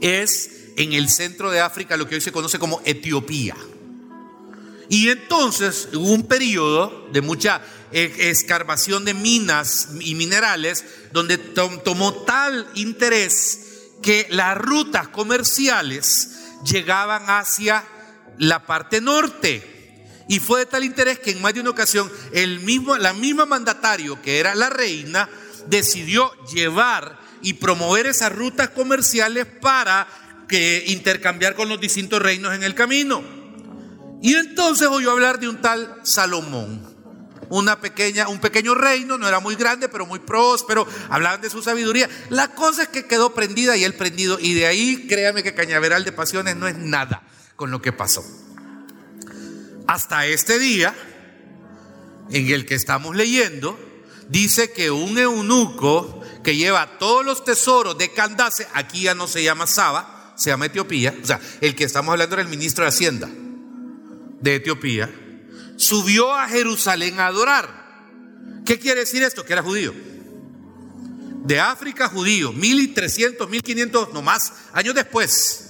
es 0.00 0.72
en 0.78 0.94
el 0.94 1.10
centro 1.10 1.50
de 1.50 1.60
África 1.60 1.98
lo 1.98 2.08
que 2.08 2.14
hoy 2.14 2.20
se 2.22 2.32
conoce 2.32 2.58
como 2.58 2.80
Etiopía. 2.86 3.56
Y 4.88 5.08
entonces 5.08 5.88
hubo 5.92 6.12
un 6.12 6.26
periodo 6.26 7.08
de 7.12 7.20
mucha 7.20 7.60
escarbación 7.94 9.04
de 9.04 9.14
minas 9.14 9.88
y 10.00 10.16
minerales 10.16 10.84
donde 11.12 11.38
tomó 11.38 12.12
tal 12.24 12.66
interés 12.74 13.60
que 14.02 14.26
las 14.30 14.58
rutas 14.58 15.08
comerciales 15.08 16.30
llegaban 16.64 17.24
hacia 17.28 17.84
la 18.38 18.66
parte 18.66 19.00
norte. 19.00 19.70
Y 20.28 20.40
fue 20.40 20.60
de 20.60 20.66
tal 20.66 20.84
interés 20.84 21.20
que 21.20 21.30
en 21.30 21.40
más 21.40 21.54
de 21.54 21.60
una 21.60 21.70
ocasión 21.70 22.10
el 22.32 22.60
mismo, 22.60 22.96
la 22.96 23.12
misma 23.12 23.46
mandatario, 23.46 24.20
que 24.20 24.40
era 24.40 24.54
la 24.54 24.70
reina, 24.70 25.28
decidió 25.68 26.32
llevar 26.46 27.18
y 27.42 27.54
promover 27.54 28.06
esas 28.06 28.32
rutas 28.32 28.70
comerciales 28.70 29.46
para 29.46 30.08
que 30.48 30.84
intercambiar 30.88 31.54
con 31.54 31.68
los 31.68 31.80
distintos 31.80 32.20
reinos 32.20 32.54
en 32.54 32.64
el 32.64 32.74
camino. 32.74 33.22
Y 34.20 34.34
entonces 34.34 34.88
oyó 34.88 35.12
hablar 35.12 35.38
de 35.38 35.48
un 35.48 35.60
tal 35.60 36.00
Salomón 36.02 36.93
una 37.48 37.80
pequeña, 37.80 38.28
un 38.28 38.40
pequeño 38.40 38.74
reino, 38.74 39.18
no 39.18 39.28
era 39.28 39.40
muy 39.40 39.56
grande, 39.56 39.88
pero 39.88 40.06
muy 40.06 40.18
próspero, 40.18 40.86
hablaban 41.08 41.40
de 41.40 41.50
su 41.50 41.62
sabiduría. 41.62 42.08
La 42.30 42.48
cosa 42.54 42.84
es 42.84 42.88
que 42.88 43.06
quedó 43.06 43.34
prendida 43.34 43.76
y 43.76 43.84
él 43.84 43.94
prendido, 43.94 44.38
y 44.40 44.54
de 44.54 44.66
ahí 44.66 45.06
créame 45.08 45.42
que 45.42 45.54
Cañaveral 45.54 46.04
de 46.04 46.12
Pasiones 46.12 46.56
no 46.56 46.68
es 46.68 46.76
nada 46.76 47.22
con 47.56 47.70
lo 47.70 47.80
que 47.80 47.92
pasó. 47.92 48.24
Hasta 49.86 50.26
este 50.26 50.58
día, 50.58 50.94
en 52.30 52.50
el 52.50 52.66
que 52.66 52.74
estamos 52.74 53.14
leyendo, 53.16 53.78
dice 54.28 54.72
que 54.72 54.90
un 54.90 55.18
eunuco 55.18 56.20
que 56.42 56.56
lleva 56.56 56.98
todos 56.98 57.24
los 57.24 57.44
tesoros 57.44 57.98
de 57.98 58.12
Candace, 58.12 58.66
aquí 58.74 59.02
ya 59.02 59.14
no 59.14 59.26
se 59.26 59.42
llama 59.42 59.66
Saba, 59.66 60.32
se 60.36 60.50
llama 60.50 60.66
Etiopía, 60.66 61.14
o 61.22 61.26
sea, 61.26 61.40
el 61.60 61.74
que 61.74 61.84
estamos 61.84 62.12
hablando 62.12 62.34
era 62.34 62.42
el 62.42 62.48
ministro 62.48 62.84
de 62.84 62.88
Hacienda 62.88 63.28
de 64.40 64.56
Etiopía, 64.56 65.10
subió 65.76 66.34
a 66.34 66.48
Jerusalén 66.48 67.20
a 67.20 67.26
adorar. 67.26 67.84
¿Qué 68.64 68.78
quiere 68.78 69.00
decir 69.00 69.22
esto? 69.22 69.44
Que 69.44 69.52
era 69.52 69.62
judío. 69.62 69.94
De 71.44 71.60
África 71.60 72.08
judío, 72.08 72.52
1300, 72.52 73.48
1500, 73.48 74.12
no 74.14 74.22
más, 74.22 74.52
años 74.72 74.94
después. 74.94 75.64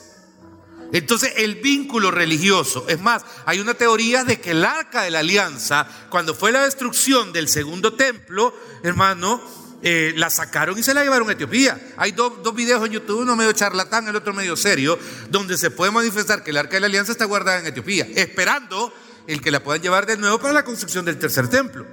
Entonces 0.92 1.32
el 1.38 1.56
vínculo 1.56 2.12
religioso, 2.12 2.84
es 2.88 3.00
más, 3.00 3.24
hay 3.46 3.58
una 3.58 3.74
teoría 3.74 4.22
de 4.22 4.40
que 4.40 4.52
el 4.52 4.64
arca 4.64 5.02
de 5.02 5.10
la 5.10 5.18
alianza, 5.18 5.88
cuando 6.08 6.34
fue 6.34 6.52
la 6.52 6.64
destrucción 6.64 7.32
del 7.32 7.48
segundo 7.48 7.94
templo, 7.94 8.56
hermano, 8.84 9.42
eh, 9.82 10.14
la 10.16 10.30
sacaron 10.30 10.78
y 10.78 10.84
se 10.84 10.94
la 10.94 11.02
llevaron 11.02 11.28
a 11.28 11.32
Etiopía. 11.32 11.78
Hay 11.96 12.12
dos, 12.12 12.42
dos 12.44 12.54
videos 12.54 12.86
en 12.86 12.92
YouTube, 12.92 13.22
uno 13.22 13.34
medio 13.34 13.52
charlatán, 13.52 14.06
el 14.06 14.14
otro 14.14 14.32
medio 14.32 14.56
serio, 14.56 14.96
donde 15.30 15.58
se 15.58 15.72
puede 15.72 15.90
manifestar 15.90 16.44
que 16.44 16.52
el 16.52 16.58
arca 16.58 16.74
de 16.74 16.80
la 16.80 16.86
alianza 16.86 17.10
está 17.10 17.24
guardada 17.24 17.58
en 17.58 17.66
Etiopía, 17.66 18.06
esperando 18.14 18.94
el 19.26 19.40
que 19.40 19.50
la 19.50 19.62
puedan 19.62 19.82
llevar 19.82 20.06
de 20.06 20.16
nuevo 20.16 20.38
para 20.38 20.52
la 20.52 20.64
construcción 20.64 21.04
del 21.04 21.18
tercer 21.18 21.48
templo. 21.48 21.86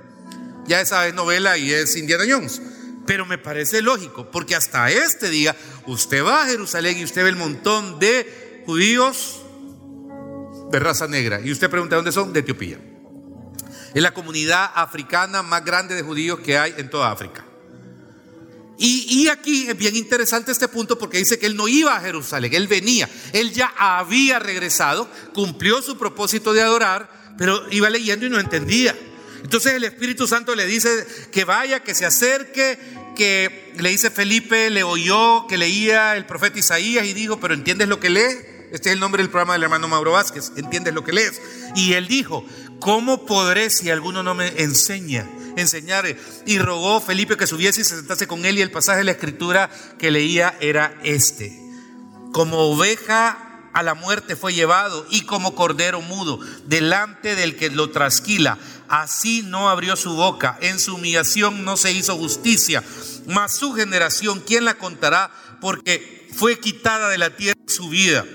Ya 0.66 0.82
esa 0.82 1.08
es 1.08 1.14
novela 1.14 1.58
y 1.58 1.72
es 1.72 1.96
Indiana 1.96 2.24
Jones. 2.28 2.62
Pero 3.06 3.26
me 3.26 3.38
parece 3.38 3.82
lógico, 3.82 4.30
porque 4.30 4.56
hasta 4.56 4.92
este 4.92 5.30
día 5.30 5.56
usted 5.88 6.24
va 6.24 6.44
a 6.44 6.46
Jerusalén 6.46 6.98
y 6.98 7.04
usted 7.04 7.24
ve 7.24 7.30
el 7.30 7.36
montón 7.36 8.00
de 8.00 8.64
judíos 8.66 9.42
de 10.72 10.80
raza 10.80 11.08
negra. 11.08 11.42
Y 11.42 11.52
usted 11.52 11.70
pregunta 11.70 11.96
dónde 11.96 12.12
son, 12.12 12.32
de 12.32 12.42
Etiopía. 12.42 12.80
Es 13.94 14.02
la 14.02 14.14
comunidad 14.14 14.72
africana 14.76 15.42
más 15.42 15.66
grande 15.66 15.96
de 15.96 16.04
judíos 16.04 16.40
que 16.40 16.58
hay 16.58 16.74
en 16.78 16.90
toda 16.90 17.12
África. 17.12 17.46
Y, 18.78 19.06
y, 19.10 19.28
aquí 19.28 19.68
es 19.68 19.78
bien 19.78 19.96
interesante 19.96 20.52
este 20.52 20.68
punto 20.68 20.98
porque 20.98 21.20
dice 21.20 21.38
que 21.38 21.46
él 21.46 21.56
no 21.56 21.68
iba 21.68 21.96
a 21.96 22.00
Jerusalén, 22.00 22.52
él 22.56 22.68
venía, 22.68 23.08
él 23.32 23.52
ya 23.52 23.72
había 23.78 24.40
regresado, 24.40 25.08
cumplió 25.36 25.84
su 25.84 26.00
propósito 26.00 26.52
de 26.52 26.64
adorar, 26.64 27.21
pero 27.38 27.64
iba 27.72 27.90
leyendo 27.90 28.26
y 28.26 28.30
no 28.30 28.40
entendía. 28.40 28.96
Entonces 29.44 29.74
el 29.74 29.84
Espíritu 29.84 30.28
Santo 30.28 30.56
le 30.56 30.66
dice 30.66 31.06
que 31.32 31.46
vaya, 31.46 31.82
que 31.82 31.96
se 31.96 32.06
acerque, 32.06 32.78
que 33.16 33.74
le 33.78 33.90
dice 33.90 34.10
Felipe, 34.10 34.70
le 34.70 34.84
oyó 34.84 35.48
que 35.48 35.58
leía 35.58 36.16
el 36.16 36.26
profeta 36.26 36.60
Isaías 36.60 37.06
y 37.06 37.14
dijo, 37.14 37.40
pero 37.40 37.54
¿entiendes 37.54 37.88
lo 37.88 38.00
que 38.00 38.10
lee? 38.10 38.52
Este 38.72 38.90
es 38.90 38.94
el 38.94 39.00
nombre 39.00 39.22
del 39.22 39.30
programa 39.30 39.54
del 39.54 39.64
hermano 39.64 39.88
Mauro 39.88 40.14
Vázquez, 40.14 40.54
¿entiendes 40.56 40.94
lo 40.94 41.04
que 41.04 41.12
lees? 41.12 41.42
Y 41.76 41.94
él 41.94 42.08
dijo, 42.08 42.46
¿cómo 42.80 43.26
podré 43.26 43.70
si 43.70 43.90
alguno 43.90 44.24
no 44.24 44.34
me 44.34 44.62
enseña? 44.62 45.28
Enseñar. 45.58 46.06
Y 46.46 46.58
rogó 46.60 47.02
Felipe 47.02 47.36
que 47.36 47.48
subiese 47.48 47.82
y 47.82 47.84
se 47.84 47.98
sentase 47.98 48.28
con 48.28 48.46
él 48.46 48.58
y 48.58 48.62
el 48.62 48.72
pasaje 48.72 49.00
de 49.00 49.04
la 49.04 49.12
escritura 49.12 49.70
que 50.00 50.10
leía 50.10 50.56
era 50.62 50.98
este. 51.04 51.60
Como 52.32 52.60
oveja 52.60 53.51
a 53.74 53.84
la 53.84 53.94
muerte 53.94 54.36
fue 54.36 54.54
llevado 54.54 55.06
y 55.10 55.22
como 55.22 55.56
cordero 55.56 56.02
mudo 56.02 56.40
delante 56.66 57.36
del 57.36 57.56
que 57.56 57.70
lo 57.70 57.90
trasquila. 57.90 58.58
Así 58.90 59.44
no 59.44 59.70
abrió 59.70 59.96
su 59.96 60.14
boca, 60.14 60.58
en 60.62 60.80
su 60.80 60.96
humillación 60.96 61.64
no 61.64 61.78
se 61.78 61.92
hizo 61.92 62.18
justicia. 62.18 62.84
Mas 63.28 63.56
su 63.56 63.74
generación, 63.74 64.42
¿quién 64.46 64.66
la 64.66 64.78
contará? 64.78 65.32
Porque 65.62 66.30
fue 66.36 66.60
quitada 66.60 67.10
de 67.10 67.18
la 67.18 67.36
tierra 67.36 67.60
su 67.68 67.90
vida. 67.90 68.26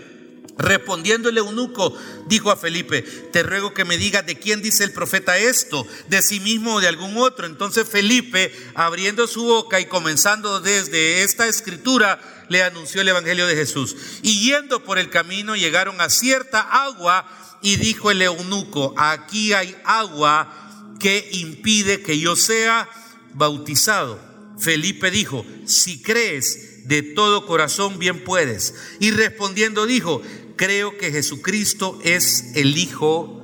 Respondiendo 0.58 1.28
el 1.28 1.36
eunuco, 1.36 1.94
dijo 2.28 2.50
a 2.50 2.56
Felipe, 2.56 3.02
te 3.02 3.42
ruego 3.42 3.74
que 3.74 3.84
me 3.84 3.98
digas 3.98 4.24
de 4.24 4.38
quién 4.38 4.62
dice 4.62 4.84
el 4.84 4.92
profeta 4.92 5.36
esto, 5.36 5.86
de 6.08 6.22
sí 6.22 6.40
mismo 6.40 6.76
o 6.76 6.80
de 6.80 6.88
algún 6.88 7.18
otro. 7.18 7.44
Entonces 7.44 7.86
Felipe, 7.86 8.50
abriendo 8.74 9.26
su 9.26 9.44
boca 9.44 9.80
y 9.80 9.86
comenzando 9.86 10.60
desde 10.60 11.24
esta 11.24 11.46
escritura, 11.46 12.18
le 12.48 12.62
anunció 12.62 13.00
el 13.00 13.08
Evangelio 13.08 13.46
de 13.46 13.56
Jesús. 13.56 13.96
Y 14.22 14.50
yendo 14.50 14.84
por 14.84 14.98
el 14.98 15.10
camino 15.10 15.56
llegaron 15.56 16.00
a 16.00 16.10
cierta 16.10 16.60
agua 16.60 17.26
y 17.62 17.76
dijo 17.76 18.10
el 18.10 18.22
eunuco, 18.22 18.94
aquí 18.96 19.52
hay 19.52 19.76
agua 19.84 20.96
que 20.98 21.28
impide 21.32 22.02
que 22.02 22.18
yo 22.18 22.36
sea 22.36 22.88
bautizado. 23.34 24.18
Felipe 24.58 25.10
dijo, 25.10 25.44
si 25.66 26.00
crees 26.00 26.88
de 26.88 27.02
todo 27.02 27.46
corazón, 27.46 27.98
bien 27.98 28.24
puedes. 28.24 28.74
Y 29.00 29.10
respondiendo 29.10 29.86
dijo, 29.86 30.22
creo 30.56 30.96
que 30.96 31.10
Jesucristo 31.10 31.98
es 32.02 32.52
el 32.54 32.76
Hijo 32.76 33.42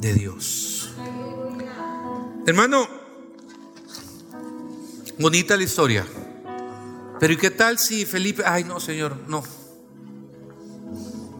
de 0.00 0.14
Dios. 0.14 0.90
Hermano, 2.46 2.88
bonita 5.18 5.56
la 5.56 5.62
historia. 5.62 6.06
Pero 7.20 7.34
¿y 7.34 7.36
qué 7.36 7.50
tal 7.50 7.78
si 7.78 8.06
Felipe, 8.06 8.42
ay 8.46 8.64
no, 8.64 8.80
Señor, 8.80 9.14
no. 9.28 9.44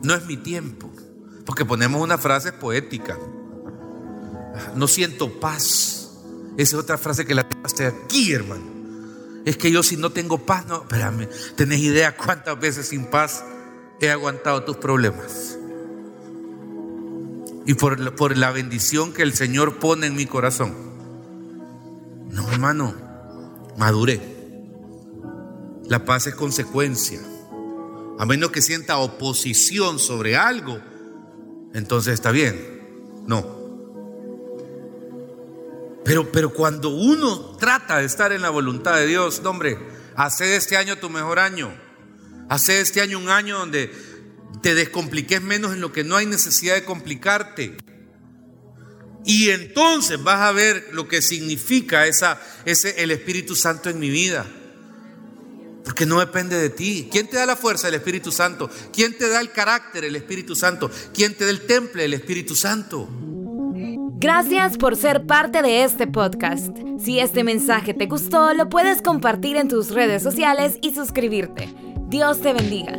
No 0.03 0.15
es 0.15 0.27
mi 0.27 0.37
tiempo. 0.37 0.91
Porque 1.47 1.65
ponemos 1.65 2.03
una 2.03 2.19
frase 2.19 2.53
poética. 2.53 3.19
No 4.77 4.87
siento 4.87 5.41
paz. 5.41 6.11
Esa 6.59 6.77
es 6.77 6.83
otra 6.83 6.99
frase 6.99 7.25
que 7.25 7.35
la 7.35 7.49
tengo 7.49 7.65
aquí, 8.05 8.33
hermano. 8.33 8.71
Es 9.47 9.57
que 9.57 9.71
yo 9.71 9.83
si 9.83 9.97
no 9.97 10.11
tengo 10.11 10.39
paz, 10.39 10.67
no, 10.67 10.83
espérame, 10.83 11.27
¿tenés 11.57 11.81
idea 11.81 12.15
cuántas 12.15 12.61
veces 12.61 12.89
sin 12.89 13.07
paz 13.07 13.43
he 13.99 14.11
aguantado 14.11 14.65
tus 14.65 14.77
problemas? 14.77 15.57
Y 17.65 17.73
por, 17.75 18.15
por 18.17 18.37
la 18.37 18.51
bendición 18.51 19.15
que 19.15 19.23
el 19.23 19.33
Señor 19.33 19.79
pone 19.79 20.09
en 20.09 20.15
mi 20.15 20.27
corazón. 20.27 20.75
No, 22.31 22.53
hermano, 22.53 22.95
maduré. 23.79 24.40
La 25.91 26.05
paz 26.05 26.29
es 26.29 26.37
consecuencia. 26.37 27.21
A 28.17 28.25
menos 28.25 28.53
que 28.53 28.63
sienta 28.63 28.99
oposición 28.99 29.99
sobre 29.99 30.37
algo, 30.37 30.81
entonces 31.75 32.15
está 32.15 32.31
bien. 32.31 33.25
No. 33.27 33.59
Pero, 36.05 36.31
pero 36.31 36.53
cuando 36.55 36.91
uno 36.91 37.57
trata 37.57 37.99
de 37.99 38.05
estar 38.05 38.31
en 38.31 38.41
la 38.41 38.51
voluntad 38.51 38.95
de 38.95 39.09
Dios, 39.09 39.43
hombre, 39.45 39.79
hace 40.15 40.55
este 40.55 40.77
año 40.77 40.97
tu 40.99 41.11
mejor 41.11 41.41
año. 41.41 41.77
Hace 42.49 42.81
este 42.81 43.01
año 43.01 43.19
un 43.19 43.29
año 43.29 43.59
donde 43.59 43.93
te 44.63 44.77
descompliques 44.77 45.43
menos 45.43 45.73
en 45.73 45.81
lo 45.81 45.91
que 45.91 46.05
no 46.05 46.15
hay 46.15 46.27
necesidad 46.27 46.77
de 46.77 46.85
complicarte. 46.85 47.77
Y 49.25 49.51
entonces 49.51 50.23
vas 50.23 50.43
a 50.43 50.53
ver 50.53 50.91
lo 50.93 51.09
que 51.09 51.21
significa 51.21 52.07
esa, 52.07 52.41
ese, 52.65 53.03
el 53.03 53.11
Espíritu 53.11 53.57
Santo 53.57 53.91
en 53.91 53.99
mi 53.99 54.09
vida. 54.09 54.47
Porque 55.85 56.07
no 56.07 56.21
depende 56.21 56.57
de 56.57 56.71
ti. 56.71 57.09
¿Quién 57.11 57.29
te 57.29 57.37
da 57.37 57.47
la 57.47 57.57
fuerza? 57.57 57.89
El 57.89 57.95
Espíritu 57.95 58.31
Santo. 58.31 58.71
¿Quién 58.93 59.17
te 59.17 59.29
da 59.29 59.41
el 59.41 59.51
carácter? 59.51 60.05
El 60.05 60.17
Espíritu 60.17 60.55
Santo. 60.55 60.91
¿Quién 61.15 61.35
te 61.35 61.45
da 61.45 61.51
el 61.51 61.67
temple? 61.67 62.05
El 62.05 62.15
Espíritu 62.15 62.55
Santo. 62.55 63.09
Gracias 64.23 64.77
por 64.77 64.97
ser 64.97 65.27
parte 65.27 65.63
de 65.63 65.83
este 65.83 66.07
podcast. 66.07 66.77
Si 66.99 67.21
este 67.21 67.43
mensaje 67.43 67.95
te 67.95 68.05
gustó, 68.07 68.53
lo 68.53 68.69
puedes 68.69 69.01
compartir 69.01 69.57
en 69.57 69.69
tus 69.69 69.91
redes 69.93 70.23
sociales 70.23 70.77
y 70.83 70.95
suscribirte. 70.95 71.73
Dios 72.09 72.43
te 72.43 72.53
bendiga. 72.53 72.99